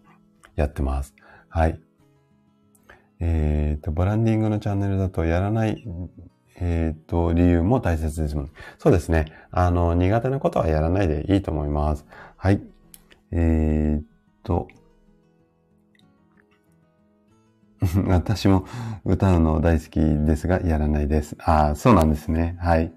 [0.57, 1.15] ー、やってます。
[1.49, 1.79] はい。
[3.19, 5.83] えっ、ー、と、ブランディングのチャンネルだとやらない、
[6.59, 8.51] えっ、ー、と、理由も大切ですもん。
[8.77, 9.25] そうですね。
[9.51, 12.05] あの、苦手なことはやらないでいいと思います。
[12.37, 12.61] はい。
[13.31, 14.05] えっ
[14.43, 14.67] と、
[18.07, 18.65] 私も
[19.03, 21.35] 歌うの大好きですが、やらないです。
[21.39, 22.57] ああ、そうなんですね。
[22.59, 22.91] はい。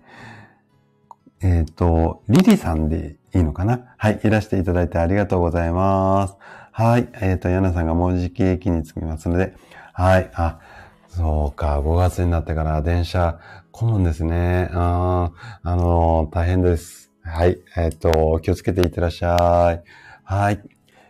[1.41, 3.95] えっ、ー、と、リリさんでいいのかな？
[3.97, 4.21] はい。
[4.23, 6.37] いらしていただいてありがとうございます。
[6.73, 7.09] はい。
[7.21, 9.55] えっ、ー、と、ヤナさんがもうじき駅に着きますので、
[9.99, 10.31] はい。
[10.35, 10.61] あ、
[11.09, 11.81] そうか。
[11.81, 13.41] 5月になってから電車
[13.73, 14.71] 混むんですね。
[14.73, 15.33] あ
[15.65, 17.11] あの、大変です。
[17.25, 17.59] はい。
[17.77, 19.83] えっ、ー、と、気をつけていってらっしゃい。
[20.23, 20.63] はい。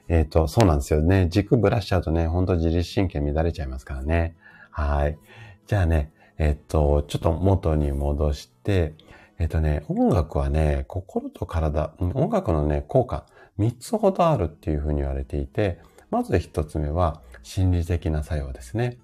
[0.09, 1.28] えっ、ー、と、そうなんですよね。
[1.28, 4.36] 軸ぶらしちゃうとね、ほんと自律神経乱れちゃいますからね。
[4.70, 5.18] はい。
[5.66, 8.95] じゃあね、えっ、と、ちょっと元に戻して、
[9.39, 13.26] えっ、とね、音楽はね、心と体、音楽のね、効果、
[13.59, 15.78] 3つほどあるっていうふうに言われていて、
[16.11, 18.99] まず1つ目は心理的な作用ですね。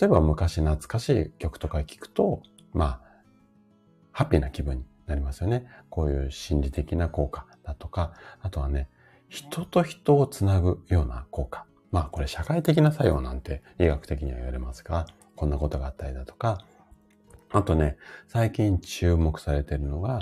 [0.00, 2.40] 例えば昔懐かしい曲とか聴くと、
[2.72, 3.00] まあ、
[4.12, 5.66] ハッピーな気分になりますよね。
[5.88, 8.12] こういう心理的な効果だとか、
[8.42, 8.88] あとはね、
[9.28, 11.66] 人と人をつなぐような効果。
[11.90, 16.64] まあこれ社会的な作用なんて医学的には言われますが、こんなことがあったりだとか、
[17.50, 17.96] あとね、
[18.28, 20.20] 最近注目されているのが、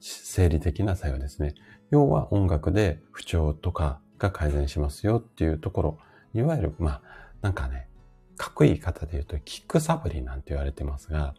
[0.00, 1.54] 生理的な作用ですね。
[1.90, 5.98] 要は音楽で不調とかが改善しますよっていうところ。
[6.34, 7.02] いわゆる、まあ、
[7.42, 7.88] なんかね、
[8.36, 11.34] かっこいい方で言うと、キックサブリなんて言われてますが、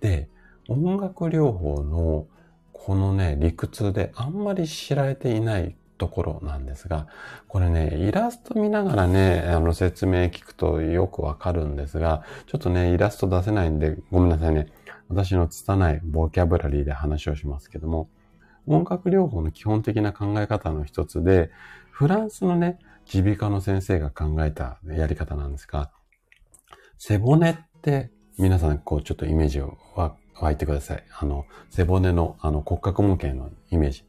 [0.00, 0.28] で、
[0.68, 2.26] 音楽療法の
[2.72, 7.06] このね、理屈であんまり知られていないところなんですが、
[7.46, 14.66] これね、イラスト見ながらね、あの説明聞くとよくわかるんですが、ちょっとね、イラスト出せないんで、ごめんなさいね。
[15.08, 18.08] 私の拙いボキャブラリーで話をしますけども、
[18.66, 21.50] 音楽療法の基本的な考え方の一つで、
[21.90, 22.78] フランスのね、
[23.12, 25.90] 耳鼻科の先生が考えたやり方なんですが、
[26.98, 29.78] 背骨って皆さんこうちょっとイメージを
[30.40, 31.04] 湧いてください。
[31.18, 34.04] あの、背骨のあの骨格模型のイメージ。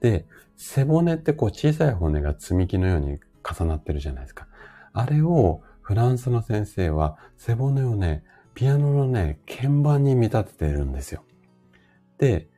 [0.00, 0.26] で、
[0.56, 4.46] 背骨ってこう小さい骨が積み木のように重なってるじゃないですか。
[4.92, 8.24] あれをフランスの先生は背骨をね、
[8.54, 11.24] ピアノのね、鍵盤に見立ててるんですよ。
[12.18, 12.48] で、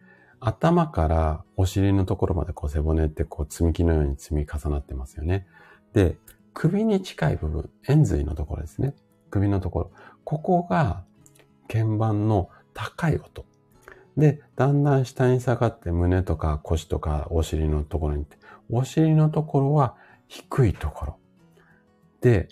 [0.40, 5.46] 頭からお尻のところまでこう背骨ってこう積み木のように積み重なってますよね。
[5.92, 6.16] で、
[6.54, 8.94] 首に近い部分、円髄のところですね。
[9.30, 9.90] 首のところ。
[10.24, 11.04] ここが
[11.68, 13.44] 鍵盤の高い音。
[14.16, 18.36] で、だんだん下に下がって胸とか腰とかお尻のところに行って、
[18.70, 19.96] お尻のところは
[20.28, 21.16] 低いところ。
[22.20, 22.48] で、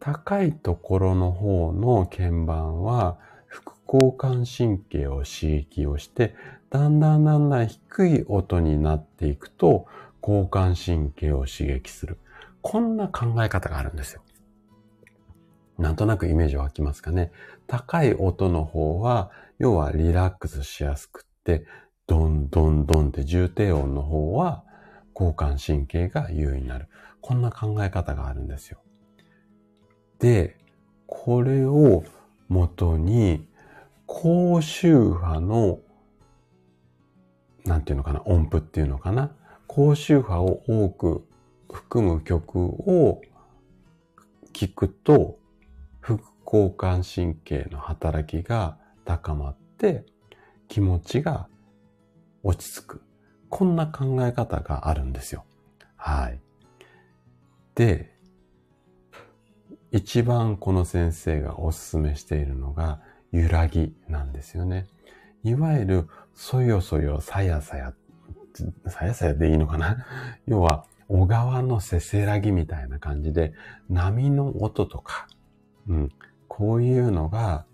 [0.00, 6.34] 高いところの方の鍵盤は副交感神経を刺激をして、
[6.70, 9.86] だんだんだんだん低い音になっていくと、
[10.22, 12.18] 交感神経を刺激する。
[12.64, 14.22] こんな考え方があるんですよ。
[15.76, 17.30] なんとなくイメージ湧きますかね。
[17.66, 21.66] 高い音の方は、要はリラックスしやすくって、
[22.06, 24.64] ドンドンドンって重低音の方は、
[25.14, 26.88] 交感神経が優位になる。
[27.20, 28.80] こんな考え方があるんですよ。
[30.18, 30.56] で、
[31.06, 32.02] これを
[32.48, 33.46] 元に、
[34.06, 35.80] 高周波の、
[37.66, 39.32] なんていうのかな、音符っていうのかな。
[39.66, 41.26] 高周波を多く
[41.74, 43.20] 含む曲を
[44.52, 45.40] 聴くと、
[46.00, 50.06] 副交感神経の働きが高まって、
[50.68, 51.48] 気持ちが
[52.44, 53.02] 落ち着く。
[53.50, 55.44] こんな考え方があるんですよ。
[55.96, 56.40] はい。
[57.74, 58.14] で、
[59.90, 63.00] 一番この先生がお勧めしているのが、
[63.32, 64.86] 揺らぎなんですよね。
[65.42, 67.94] いわゆる、そよそよ、さやさや、
[68.86, 70.06] さやさやでいいのかな？
[70.46, 73.52] 要は、小川のせせらぎみたいな感じで、
[73.88, 75.26] 波の音とか、
[75.88, 76.12] うん、
[76.48, 77.66] こういうのが、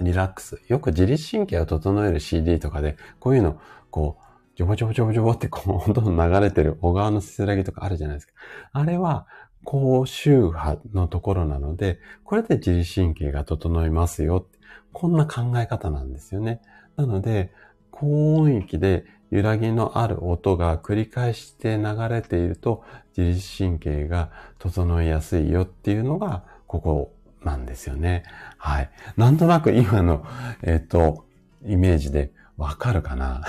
[0.00, 0.60] リラックス。
[0.68, 8.32] よく自律神経を整える CD とかで、こういうの、こう、ジョボジョボジョボジョボってこう、どんどん流れてる小川のせせらぎとかあるじゃないですか。
[8.72, 9.26] あれは、
[9.64, 14.46] 高周波のところなので、これで自律神経が整いますよ。
[14.92, 16.60] こんな考え方なんですよね。
[16.96, 17.52] なので、
[17.90, 22.84] 高音域で揺らぎのある音が繰り返して流れていると
[23.16, 28.24] 自律神経が整いやすいよっていうのがここなんですよね。
[28.58, 28.90] はい。
[29.16, 30.26] なんとなく今の、
[30.62, 31.24] えっ、ー、と、
[31.64, 33.42] イメージでわかるかな？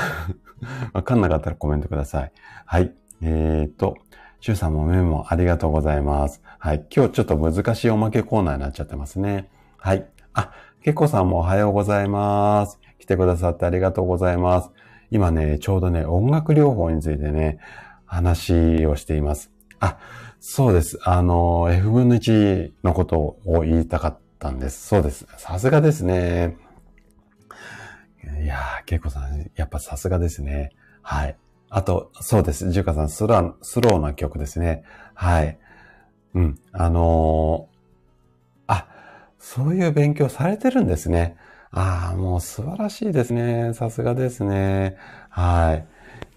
[0.93, 2.31] わかんなかったらコメントください。
[2.65, 2.93] はい。
[3.21, 3.97] えっ、ー、と、
[4.39, 6.41] シュウさんもメモありがとうございます。
[6.59, 6.85] はい。
[6.95, 9.49] 今日ちょっと難しいおまけコーナーになっちゃってますね。
[9.77, 10.05] はい。
[10.33, 12.79] あ、けこさんもおはようございます。
[12.99, 14.71] 来てくださってありがとうございます。
[15.13, 17.59] 今ね、ちょうどね、音楽療法についてね、
[18.07, 19.51] 話をしています。
[19.79, 19.99] あ、
[20.39, 20.99] そうです。
[21.03, 24.87] あの、F 分の1のことを言いたかったんです。
[24.87, 25.27] そうです。
[25.37, 26.57] さすがですね。
[28.41, 30.71] いやー、ケイコさん、やっぱさすがですね。
[31.03, 31.37] はい。
[31.69, 32.71] あと、そうです。
[32.71, 34.83] ジュカさん、スロー、スローな曲ですね。
[35.13, 35.59] はい。
[36.33, 36.59] うん。
[36.71, 38.87] あのー、あ、
[39.37, 41.37] そういう勉強されてるんですね。
[41.75, 43.73] ああ、もう素晴らしいですね。
[43.73, 44.95] さすがですね。
[45.29, 45.87] はい。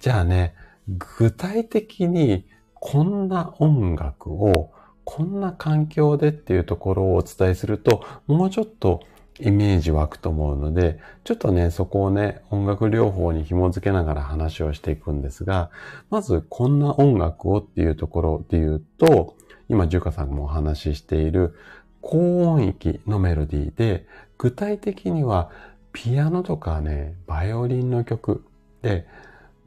[0.01, 0.55] じゃあね、
[0.89, 4.71] 具体的にこんな音楽を
[5.05, 9.03] こんな環境でっていうところをお伝えすると、もうちょっと
[9.39, 15.71] イメージ湧くと思うので、ちょっとね、そこをね、音楽療法に紐づけながら話をしていくんですが、
[16.09, 19.37] まずこんな音楽をっていうところで言うと、
[19.69, 21.55] 今、ジュカさんもお話ししている
[22.01, 24.07] 高音域のメロディーで、
[24.39, 25.51] 具体的には
[25.93, 28.45] ピアノとかね、バイオリンの曲
[28.83, 29.07] で、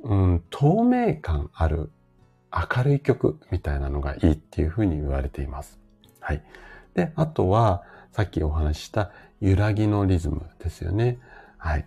[0.04, 1.92] うん、透明感ある
[2.52, 5.80] 明るい曲みたいなのがいいっていうふうに言われています。
[6.20, 6.44] はい。
[6.94, 11.20] で、あとは、さっきお話しした揺らぎのリズムですよね。
[11.58, 11.86] はい。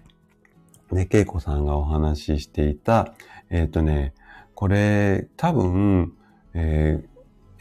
[0.93, 3.15] で、ケイコさんがお話ししていた、
[3.51, 4.15] えっ、ー、とね、
[4.55, 6.13] これ、多分、
[6.55, 7.12] えー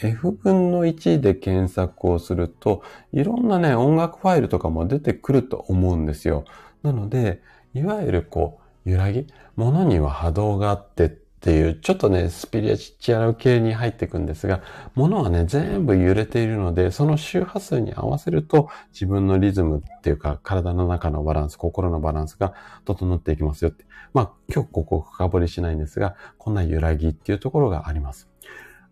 [0.03, 6.45] F 分の1で検索をすると、いろんなね、音楽ファイルとかも出てくると思うんですよ。
[6.83, 7.41] なので、
[7.73, 14.61] いわゆるこう、揺らぎ、物には波動があってっていう、ちょっとね、スピリチュアル系に入っていくんですが、
[14.95, 22.53] 物はね、全部揺れているので、その周波数に合わせると、自分のリズムっていうか、体の中のバランス、心のバランスが
[22.85, 23.85] 整っていきますよって。
[24.13, 28.29] まあ、今日ここ深掘りしないんですが、こんな揺らぎっていうところがあります。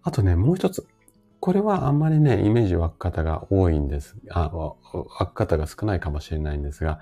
[0.04, 0.88] あとね、もう一つ。
[1.40, 4.18] これはあんまりね、イメージ湧く方が多いんです。
[4.30, 4.76] あ、湧
[5.28, 7.00] く方が少ないかもしれないんですが、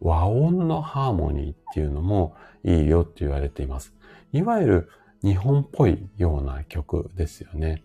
[0.00, 3.94] 和音のハーモニーっていうのもいいよって言われています。
[4.32, 4.88] いわゆる
[5.22, 7.84] 日本っぽいような曲ですよね。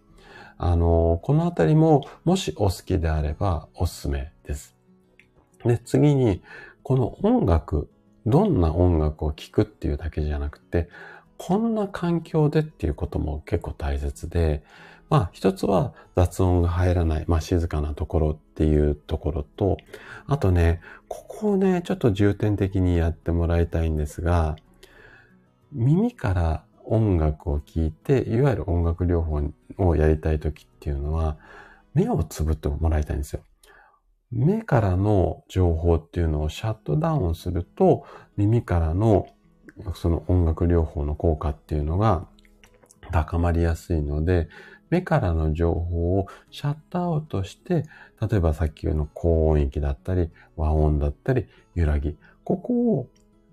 [0.57, 4.75] あの、このあたりももしお好きであればおすすめです。
[5.63, 6.41] で、次に、
[6.83, 7.89] この音楽、
[8.25, 10.89] どんな音楽を聴くっていうだけじゃなくて、
[11.37, 14.63] こんな環境でっていうことも結構大切で、
[15.09, 19.77] まあ一つは雑音が入らない、まあ静かなところっていうところと、
[20.25, 24.55] あとね、ここをね、ちょっと重点的にやってもらいたいんですが、
[25.71, 29.41] 耳から音楽を聴いて、いわゆる音楽療法
[29.77, 31.37] をやりたい時っていうのは、
[31.93, 33.41] 目をつぶってもらいたいんですよ。
[34.31, 38.05] 目からの情報っていうのをシャットダウンすると、
[38.35, 39.27] 耳からの
[39.95, 42.27] その音楽療法の効果っていうのが
[43.11, 44.49] 高まりやすいので、
[44.89, 47.83] 目からの情報をシャットアウトして、
[48.29, 52.17] 例えばさっきの高音域だったり、和音だったり、揺らぎ。
[52.43, 53.09] ここを、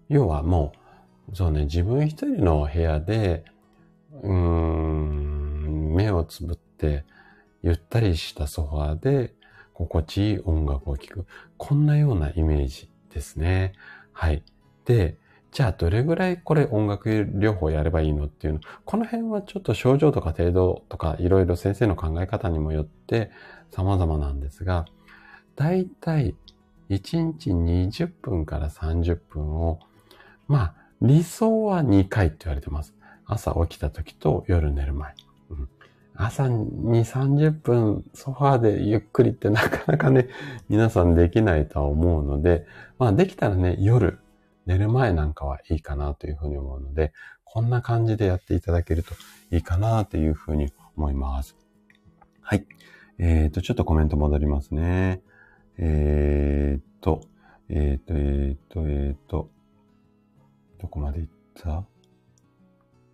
[0.09, 0.73] 要はも
[1.33, 3.45] う、そうね、自分一人の部屋で、
[4.23, 7.05] うーん、目をつぶって、
[7.63, 9.35] ゆったりしたソファーで、
[9.73, 11.27] 心地いい音楽を聴く。
[11.57, 13.73] こんなようなイメージですね。
[14.13, 14.45] はい。
[14.85, 15.17] で、
[15.55, 18.61] じゃあどれぐらいこれ音楽療法やればいいのっていうの？
[18.85, 23.31] この辺はちょっと症状とか程度とかいろいろ先生の考え方にもよって
[23.71, 24.85] 様々なんですが、
[25.55, 26.35] だいたい
[26.91, 29.79] 1日20分から30分を、
[30.49, 32.93] まあ理想は2回って言われてます。
[33.25, 35.15] 朝起きた時と夜寝る前。
[35.51, 35.69] うん、
[36.17, 40.29] 朝に30分ソファーでゆっくりってなかなかね、
[40.69, 42.67] 皆さんできないとは思うので、
[42.99, 44.19] まあできたらね、夜
[44.67, 47.13] 寝る前なんかはいいかなというふうに思うので、
[47.45, 49.15] こんな感じでやっていただけると
[49.51, 51.57] いいかなというふうに思います。
[52.41, 52.67] はい。
[53.19, 55.23] えっ、ー、と、ちょっとコメント戻りますね。
[55.79, 57.21] えっ、ー、と、
[57.69, 59.51] えっ、ー、と、えっ、と、えっ、と、
[60.81, 61.85] どこまで行った？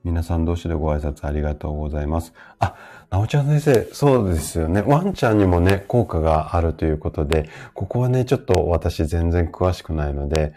[0.03, 2.33] 皆さん同士でご挨拶ありがとうございます。
[2.59, 2.75] あ、
[3.11, 4.81] なおちゃん先生、そうですよね。
[4.81, 10.55] ワンちゃんにもね、効果があるということで、ここはね、ちょっと私全然詳しくないので、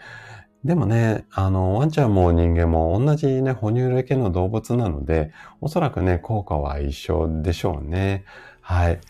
[0.64, 8.24] でもね、あの、ワンちゃんも人間も同じね、哺乳類系の動物なので、おそらくね、効果は一緒でしょうね。
[8.62, 9.00] はい。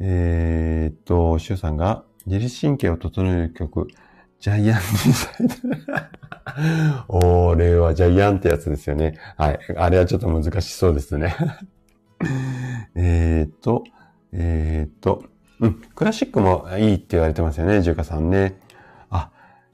[0.00, 3.88] えー、っと、シュウさんが、自律神経を整える曲、
[4.40, 5.54] ジャイアンリサイド。
[7.08, 9.18] おー、れはジャイアンってやつですよね。
[9.36, 9.58] はい。
[9.76, 11.36] あれはちょっと難しそうですね。
[12.96, 13.84] えっと、
[14.32, 15.24] えー、っと、
[15.60, 18.58] うん、クラシックもいいって言われてますよね、ジュカさんね。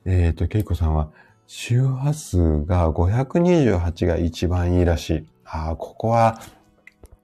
[0.05, 1.11] えっ、ー、と、ケイコさんは、
[1.46, 5.26] 周波数が528が一番いいらしい。
[5.44, 6.40] ああ、ここは、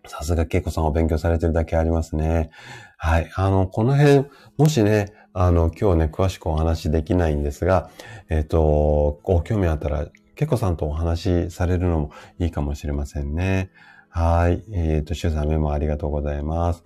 [0.07, 2.51] さすがケイコさんを勉強されてるだけありますね。
[2.97, 3.31] はい。
[3.35, 7.91] あの、この辺、もしね、あの、今日ね、詳しくお話できないんですが、
[8.29, 13.71] えっ、ー、と、ご興味あったら、ケイコさんとお話しされるのもいいかもしれませんね。
[14.09, 14.65] はい。
[14.73, 16.83] えっ、ー、と、シュウさんメモありがとうございます。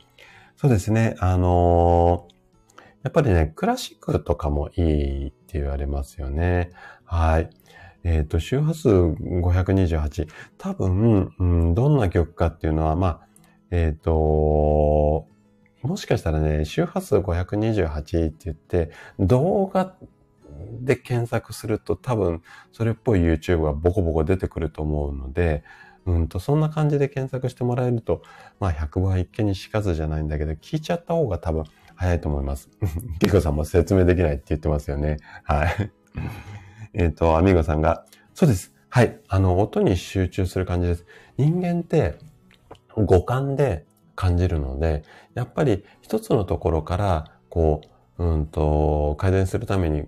[0.56, 1.16] そうですね。
[1.18, 2.38] あのー
[3.04, 6.70] やっぱりね、クラシックとかもいいって言われますよね。
[7.04, 7.48] はい。
[8.04, 10.28] えっ、ー、と、周波数528。
[10.58, 13.20] 多分、うん、どんな曲かっていうのは、まあ、
[13.70, 15.26] えっ、ー、と、
[15.82, 19.94] もしかしたらね、周波数528って言って、動画
[20.80, 22.42] で検索すると多分、
[22.72, 25.64] それっぽい YouTube がボコボコ出てくると思うので、
[26.04, 28.22] うんと、そんな感じで検索してもらえると、
[28.60, 31.64] まあ、100倍一見にしかずじゃないんだけど、聞いちゃった方が多分
[31.98, 32.70] 早いと思います。
[33.18, 35.16] ケコさんも説明できないって言ってますよね。
[35.42, 35.90] はい。
[36.94, 38.72] えっと、アミーゴさんが、そうです。
[38.88, 39.18] はい。
[39.28, 41.04] あの、音に集中する感じです。
[41.36, 42.14] 人間って、
[42.94, 43.84] 五感で
[44.14, 45.02] 感じるので、
[45.34, 47.80] やっぱり一つのところから、こ
[48.18, 50.04] う、うんと、改善するために、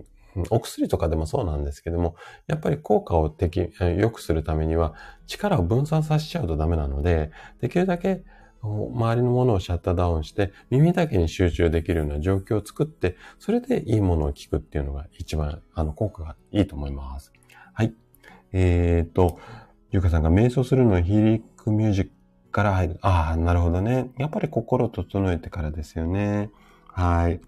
[0.50, 2.14] お薬とかでもそうなんですけども、
[2.46, 4.94] やっぱり効果を的、良くするためには
[5.26, 8.22] 力を分散させちゃうとダメなので、できるだけ
[8.62, 17.32] 周りのものをシャッターダウンして、耳だけに集中できるような状況を作って、それでいいものを聞くっていうのが一番、あの、効果がいいと思います。
[17.72, 17.94] はい。
[18.52, 19.38] えっ、と、
[19.90, 22.10] ゆうかさんが瞑想するのはヒーリックミュージック
[22.52, 22.98] から入る。
[23.00, 24.10] ああ、なるほどね。
[24.18, 26.50] やっぱり心を整えてからですよね。
[26.86, 27.40] はい。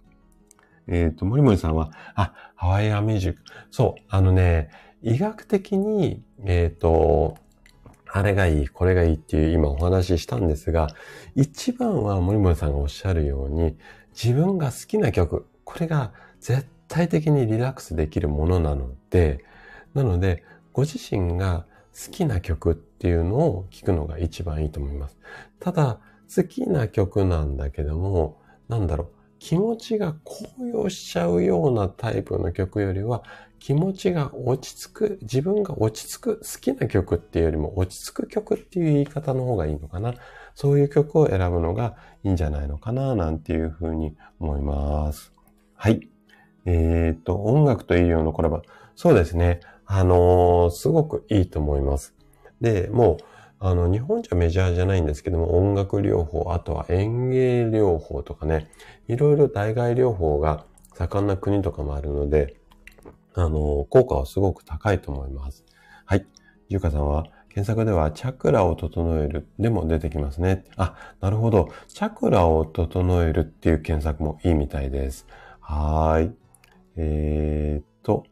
[0.86, 3.40] えっ、ー、と、森森さんは、あ、ハワイアンミュージック。
[3.70, 4.70] そう、あのね、
[5.02, 7.36] 医学的に、えっ、と、
[8.14, 10.88] あれがいい、これがいいっていう今お話ししたんですが、
[11.34, 13.74] 一番は森森さんがおっしゃるように、
[14.12, 19.42] 自分が好きな曲、これが絶対的にリラックスできるものなので、
[19.94, 20.44] なので、
[20.74, 21.64] ご自身が
[21.94, 25.16] 好きな曲っていうのを聴くのが一番いいと思います。
[25.58, 25.98] ただ、
[26.34, 29.08] 好きな曲なんだけども、なんだろう、
[29.38, 33.22] 気持ちが高揚しちゃうようなタイプの曲よりは、
[33.62, 40.14] 気持ちが落ち着く、自分が落ち着く、好きな曲っていうよりも落ち着く曲っていう言い方の方がいいのかな。
[40.56, 41.94] そういう曲を選ぶのが
[42.24, 45.32] いいんじゃないのかな、なんていうふうに思います。
[45.76, 46.08] はい。
[46.64, 48.62] えっ、と、音楽と医療のコラボ。
[48.96, 49.60] そうですね。
[49.86, 52.16] あのー、すごくいいと思います。
[52.60, 53.24] で、もう、
[53.60, 58.72] あの、日本じゃメジャーじゃないんですけども、音楽療法、あとは園芸療法とかね、
[59.06, 60.64] いろいろ代替療法が
[60.96, 62.56] 盛んな国とかもあるので、
[63.34, 65.64] あの、効果はすごく高いと思います。
[66.04, 66.26] はい。
[66.68, 70.64] ゆかさんは、検索では、チャクラを整えるでも出てきますね。
[70.76, 71.68] あ、なるほど。
[71.88, 75.26] チャクラを整えるっていう検索もいいみたいです。
[75.60, 76.32] はーい。
[76.96, 78.24] えー、っと、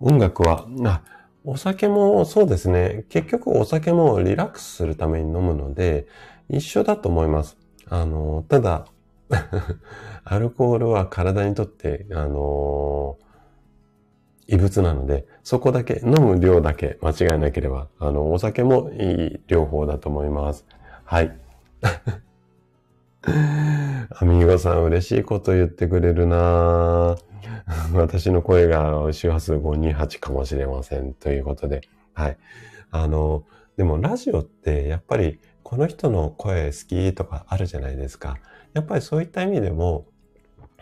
[0.00, 1.02] 音楽は、あ、
[1.44, 3.04] お酒もそうですね。
[3.08, 6.06] 結局お酒もリラックスするために飲むので、
[6.48, 7.56] 一緒だと思います。
[7.88, 8.86] あの、ただ、
[10.24, 13.16] アルコールは体にとって、あの
[14.52, 20.66] 異物なので、そこだけ、飲む量だけ間違いなければ、あの、お酒もいい両方だと思います。
[21.04, 21.34] はい。
[24.10, 27.16] アミーゴさん嬉しいこと言ってくれるな
[27.94, 31.14] 私の声が周波数528かもしれません。
[31.14, 31.80] ということで。
[32.12, 32.36] はい。
[32.90, 33.44] あの、
[33.78, 38.36] でもラジオってやっぱりこの人の声好きとかあるじゃないですか。
[38.74, 40.04] やっぱりそういった意味でも、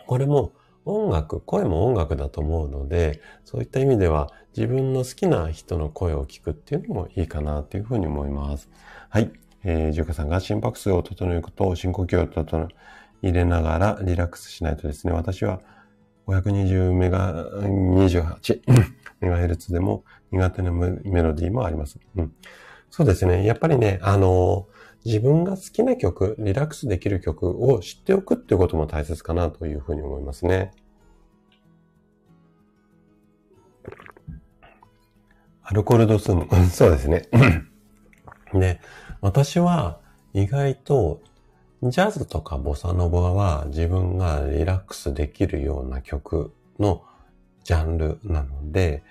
[0.07, 0.51] これも
[0.85, 8.69] 音楽、声も音楽だと思うので、そういった意味では自分の好きな人の声を聞くっていうのもいいかなというふうに思います。
[9.09, 9.31] はい。
[9.63, 12.75] えー、ジュカさんが心拍数を整えることを深呼吸を整え、
[13.21, 15.61] 入れながらリラックスしないとですね、私は
[16.27, 18.61] 520メガ、28
[19.21, 20.89] メガヘルツでも苦手なメ
[21.21, 21.99] ロディーもあります。
[22.15, 22.33] うん。
[22.89, 23.45] そうですね。
[23.45, 24.67] やっぱりね、あの
[25.05, 30.71] 自分が好きな曲、リラックスできる曲を知っておくっていうことも大切かなというふうに思いますね。
[35.63, 37.29] アルコール度数も、そうですね。
[38.53, 38.79] で、
[39.21, 39.99] 私は
[40.33, 41.21] 意外と
[41.83, 47.03] ジャズとかボサノバは自分がリラックスできるような曲の
[47.63, 49.03] ジャンルなので、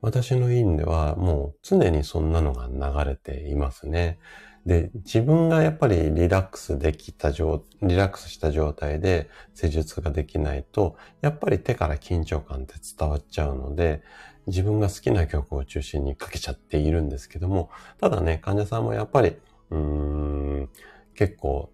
[0.00, 4.18] 私の院ではもう常にそんなのが流れていますね。
[4.66, 14.02] で、自分がやっぱりリラックスできた状、リラックスした状態で施術ができないと、やっぱり手から緊張感って伝わっちゃうので、
[14.46, 17.70] 自分が好きな曲を中心にかけちゃっているんですけども、
[18.00, 19.36] ただね、患者さんもやっぱり、
[19.70, 20.68] うーん、
[21.14, 21.70] 結構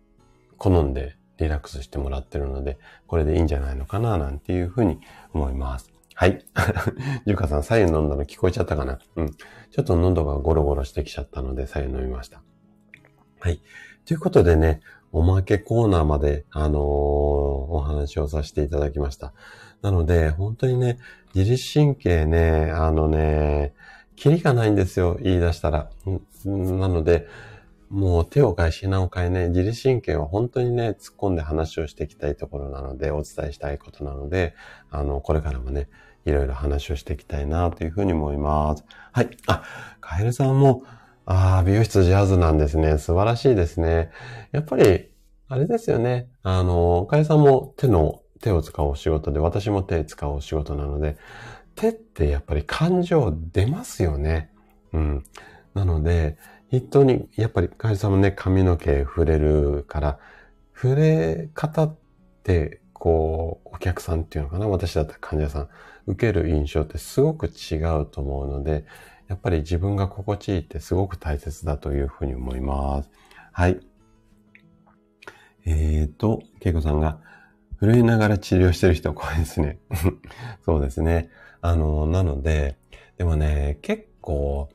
[0.58, 5.00] 好んでリラックスしてもらってるので、これでいいんじゃないのかな、なんていうふうに
[5.32, 5.92] 思います。
[6.14, 6.44] はい。
[7.26, 8.98] ゆかさん、左右飲んだの聞こえちゃったかな？
[9.16, 9.30] うん。
[9.30, 12.42] ちょっと喉がゴロゴロしてきちゃったので、左右飲みました。
[13.46, 13.60] はい。
[14.04, 14.80] ということでね、
[15.12, 19.32] おまけコーナーまで、あのー、お話をさせていただきました。
[19.82, 20.98] なので、本当にね、
[21.32, 23.72] 自律神経ね、あのね、
[24.16, 25.90] キリがないんですよ、言い出したら。
[26.44, 27.28] なので、
[27.88, 34.56] もう手を変え品を変えね、自律神経は本当にね、突っ込んで話をしていきたいところなので、お伝えしたいことなので、
[34.90, 35.88] あの、これからもね、
[36.24, 38.84] いろいろ話をしていきたいなというふうに思います。
[39.12, 39.30] はい。
[39.46, 39.62] あ、
[40.00, 40.82] カエルさんも、
[41.28, 42.98] ああ、美容室ジャズなんですね。
[42.98, 44.10] 素晴らしいですね。
[44.52, 45.10] やっぱり、
[45.48, 46.28] あれですよね。
[46.44, 51.16] あの、カエルさんも手の、手を使うお仕事で、私も手使うお仕事なので、
[51.74, 54.52] 手ってやっぱり感情出ますよね。
[54.92, 55.24] うん。
[55.74, 56.38] なので、
[56.70, 60.18] 人に、やっぱり、会社さんもね、髪の毛触れるから、
[60.80, 61.96] 触れ方っ
[62.44, 64.68] て、こう、お客さんっていうのかな？
[64.68, 65.68] 私だったら患者さん、
[66.06, 68.84] 受ける印象ってすごく違うと思うので、
[69.28, 73.10] やっぱり自分が心地いいってすごく大切だというふうに思います。
[73.52, 73.80] はい。
[75.64, 77.18] えーと、ケイコさんが、
[77.80, 79.78] 震いながら治療してる人怖いですね。
[80.64, 81.28] そうですね。
[81.60, 82.76] あの、なので、
[83.18, 84.68] でもね、結構、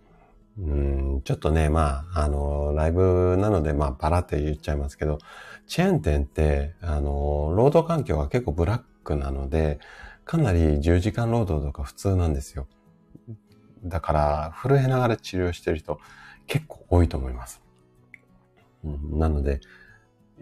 [0.60, 5.20] うん、ちょっとね、まあ、あの、ライブなので、まあ、バラって言っちゃいますけど、
[5.66, 9.80] チェーン店って、あの、労働環境が結構ブラックなので、
[10.26, 12.68] かなり10時間労働とか普通なんですよ。
[13.84, 16.00] だから、震えながら治療してる人
[16.48, 17.62] 結構多いと思います。
[18.84, 19.60] うん、なので、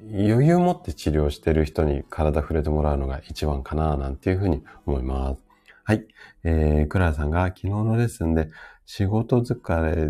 [0.01, 5.43] 余裕を持って治療してる人に体触れてもらうのが一番かな、なんていうふうに思います。
[5.83, 6.05] はい。
[6.43, 8.49] えー、クララさんが昨日のレッスンで
[8.85, 10.07] 仕事疲れ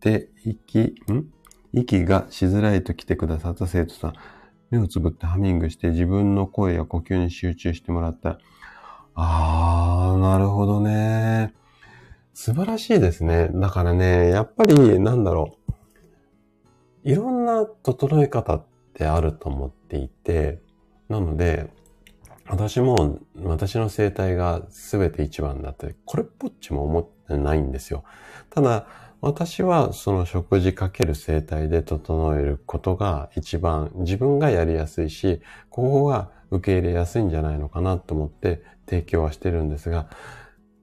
[0.00, 1.26] で息、ん？
[1.72, 4.14] 息がしづらいと来てくださった生徒さん。
[4.70, 8.38] 目をつぶってハミングして自分の声や呼吸に集中してもらった。
[9.14, 11.54] あー、なるほどね。
[12.34, 13.50] 素晴らしいですね。
[13.52, 15.72] だからね、やっぱり、なんだろう。
[17.04, 18.64] いろんな整え方っ
[18.94, 20.60] てあると思っていて、
[21.08, 21.70] なので、
[22.46, 28.04] 私も、私の生態が全て一番だって、これっぽっちも思ってないんですよ。
[28.50, 28.86] ただ、
[29.20, 35.40] 私はその食事かける生態で整えることが一番自分がやりやすいし、
[35.70, 40.08] ここが受け入れやすいんじゃないのかなと思って提供はしてるんですが、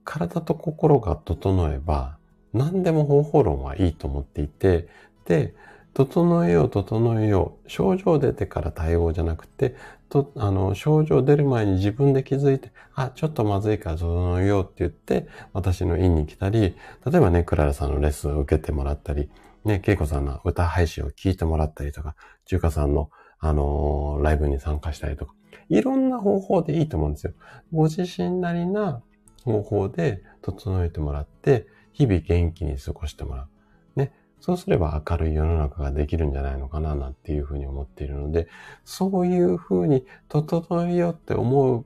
[0.04, 2.18] 体と心が整えば
[2.52, 4.88] 何でも方法論はいいと思っていて、
[5.26, 5.54] で、
[5.94, 7.70] 整えよう、整えよう。
[7.70, 9.74] 症状出てから対応じゃなくて、
[10.08, 19.30] と、あの、症状出る前に自分で気づいて、あ、ちょっとまずいから整えようって言って、私の院に来たり、例えばね、クララさんのレッスンを受けてもらったり、
[19.64, 22.16] ね、ケイコさんの歌配信を聞いてもらったりとか、
[22.46, 25.34] 中華さんの、あのー、ライブに参加したりとか、
[25.68, 27.32] いろんな方法でいいと思うんですよ。
[27.72, 29.02] ご自身なりな
[29.44, 33.98] 方法で整えてもらって、日々元気に過ごしてもらう。
[33.98, 38.48] ねそうすれば明るい世の中ができるんじゃないのかななんていうふうに思っているので、
[38.84, 41.84] そういうふうに整えようって思う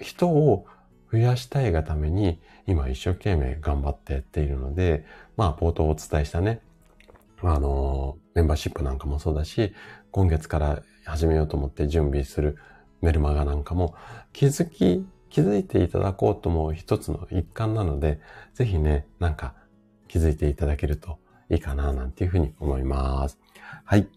[0.00, 0.66] 人を
[1.12, 5.04] 増やしたいがために、今一生懸命頑張ってやっているので、
[5.36, 6.62] まあ冒頭お伝えしたね、
[7.42, 9.74] あの、メンバーシップなんかもそうだし、
[10.10, 12.56] 今月から始めようと思って準備する
[13.02, 13.94] メルマガなんかも
[14.32, 18.20] 気づき、気づいていただこうと思う一つの一環なので、
[18.54, 19.54] ぜひね、なんか
[20.08, 23.38] 気づいていただけるといいかな、なんていうふうに思います。
[23.84, 24.08] はい。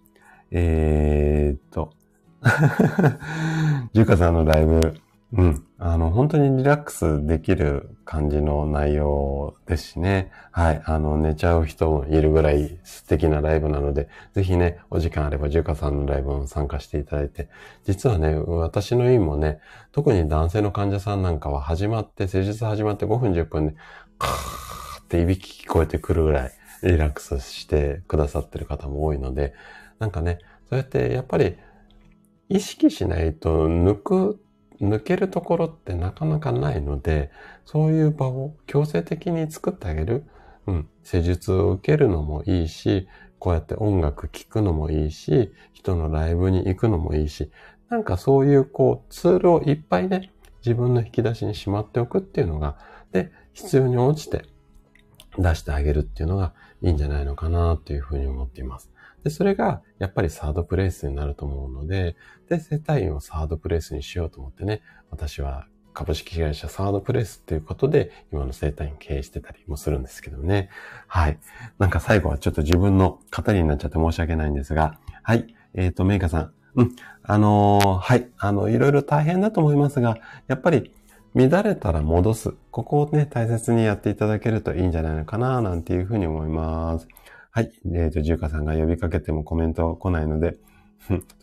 [0.52, 1.94] えー、っと。
[3.94, 4.96] ジュカさんのライブ、
[5.34, 5.66] うん。
[5.86, 10.32] あの、本当にリラックスできる感じの内容ですしね。
[10.52, 10.82] はい。
[10.86, 17.50] あの、寝ちゃう人もいるぐらい素敵なライブなので、ぜひね、お時間あれば、ジュカさんのライブも参加していただいて、
[17.84, 19.60] 実はね、私の院もね、
[19.92, 23.76] 特に男性の患者さんなんかは始まって、施術始まって5分10分で、
[24.18, 26.52] カーっていびき聞こえてくるぐらい、
[26.84, 29.54] リラックスしてくださってる方も多いので、
[30.00, 30.40] なんかね、
[30.70, 31.58] そうやってやっぱり
[32.48, 34.40] 意識しないと抜く、
[34.84, 37.32] 抜けるところってなかなかないので、
[37.66, 40.26] そういう場を強制的に作ってあげる。
[40.68, 40.90] うん。
[41.04, 43.08] 施術を受けるのもいいし、
[43.40, 47.52] こうやって音楽聴くのもいいし、人のライブに行くのもいいし、
[47.90, 50.32] なんかそういうこうツールをいっぱいね、
[50.66, 52.78] 自分の引き出しにしまっておくっていうのが、
[53.12, 54.46] で、必要に応じて
[55.38, 58.93] 出してあげるっていうのがいいんじゃないのかなというふうに思っています。
[59.24, 62.16] で、それがやっぱりサードプレイスになると思うので、
[62.50, 70.70] で、世帯員をサードプレイスにしようと思ってね、私は株式会社サードプレイスっていうことで、今の生態院経営してたりもするんですけどね。
[71.08, 71.40] はい。
[71.80, 75.56] なんか最後はちょっと自分の語りになっちゃって申し訳ないんですが、はい。
[75.74, 76.54] えっ、ー、と、メイカさん。
[76.76, 76.96] うん。
[77.22, 78.28] あのー、はい。
[78.38, 80.18] あの、いろいろ大変だと思いますが、
[80.48, 80.92] やっぱり
[81.36, 82.54] 乱れたら戻す。
[82.72, 87.08] ここをね、大切にやっていただけるといいんじゃないのかな、なんていうふうに思います。
[87.56, 87.72] はい。
[87.86, 90.58] えっ、ー、と、ジューカさんが呼びかけてもコメント来ないので、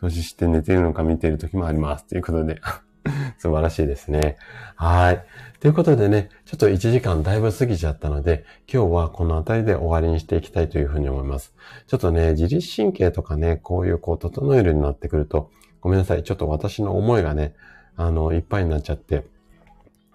[0.01, 2.07] 年して寝てるのか見ている時もあります。
[2.07, 2.61] ということで、
[3.39, 4.37] 素晴らしいですね。
[4.75, 5.25] はい。
[5.61, 11.55] ということでね、ちょっと1時間だいぶ過ぎちゃったので、今日はこの辺りで終わりにしていきたいというふうに思います。
[11.87, 16.25] ちょっとね、自律神経とかね、こういうこう整えるようになってくると、ごめんなさい。
[16.25, 17.55] ちょっと私の思いがね、
[17.95, 19.27] あの、いっぱいになっちゃって、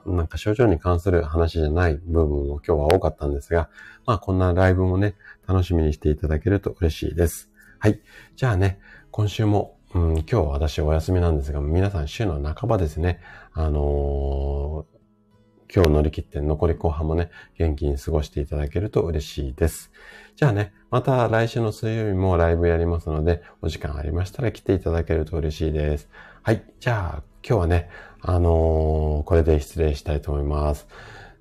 [0.06, 3.70] なんか症状に関する話じゃない部分も今日は多かったんですが、
[4.06, 5.16] まあこんなライブもね、
[5.48, 7.50] 楽しみにしていただけると嬉しいです。
[7.80, 8.00] はい。
[8.36, 8.80] じゃあね、
[9.12, 13.20] 今週も、うん、今日私お休みなんですが、皆さん週の半ばですね、
[13.54, 19.92] あのー、今日乗り切って残り後半もね、元気に過ごしていただけると嬉しいです。
[20.36, 26.10] じゃあね、また来週の水曜日もライブやりますので、お時間ありましたら来ていただけると嬉しいです。
[26.44, 26.64] はい。
[26.80, 27.90] じゃあ、今日はね、
[28.28, 30.88] あのー、これで失礼したいと思います。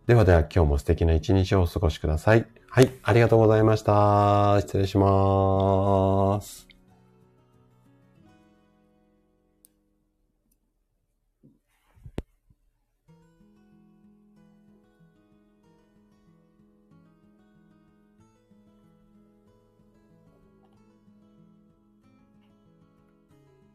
[0.06, 2.47] ではでは今日も素敵な一日をお過ごしください。
[2.69, 4.59] はい、ありがとうございました。
[4.61, 6.73] 失礼します。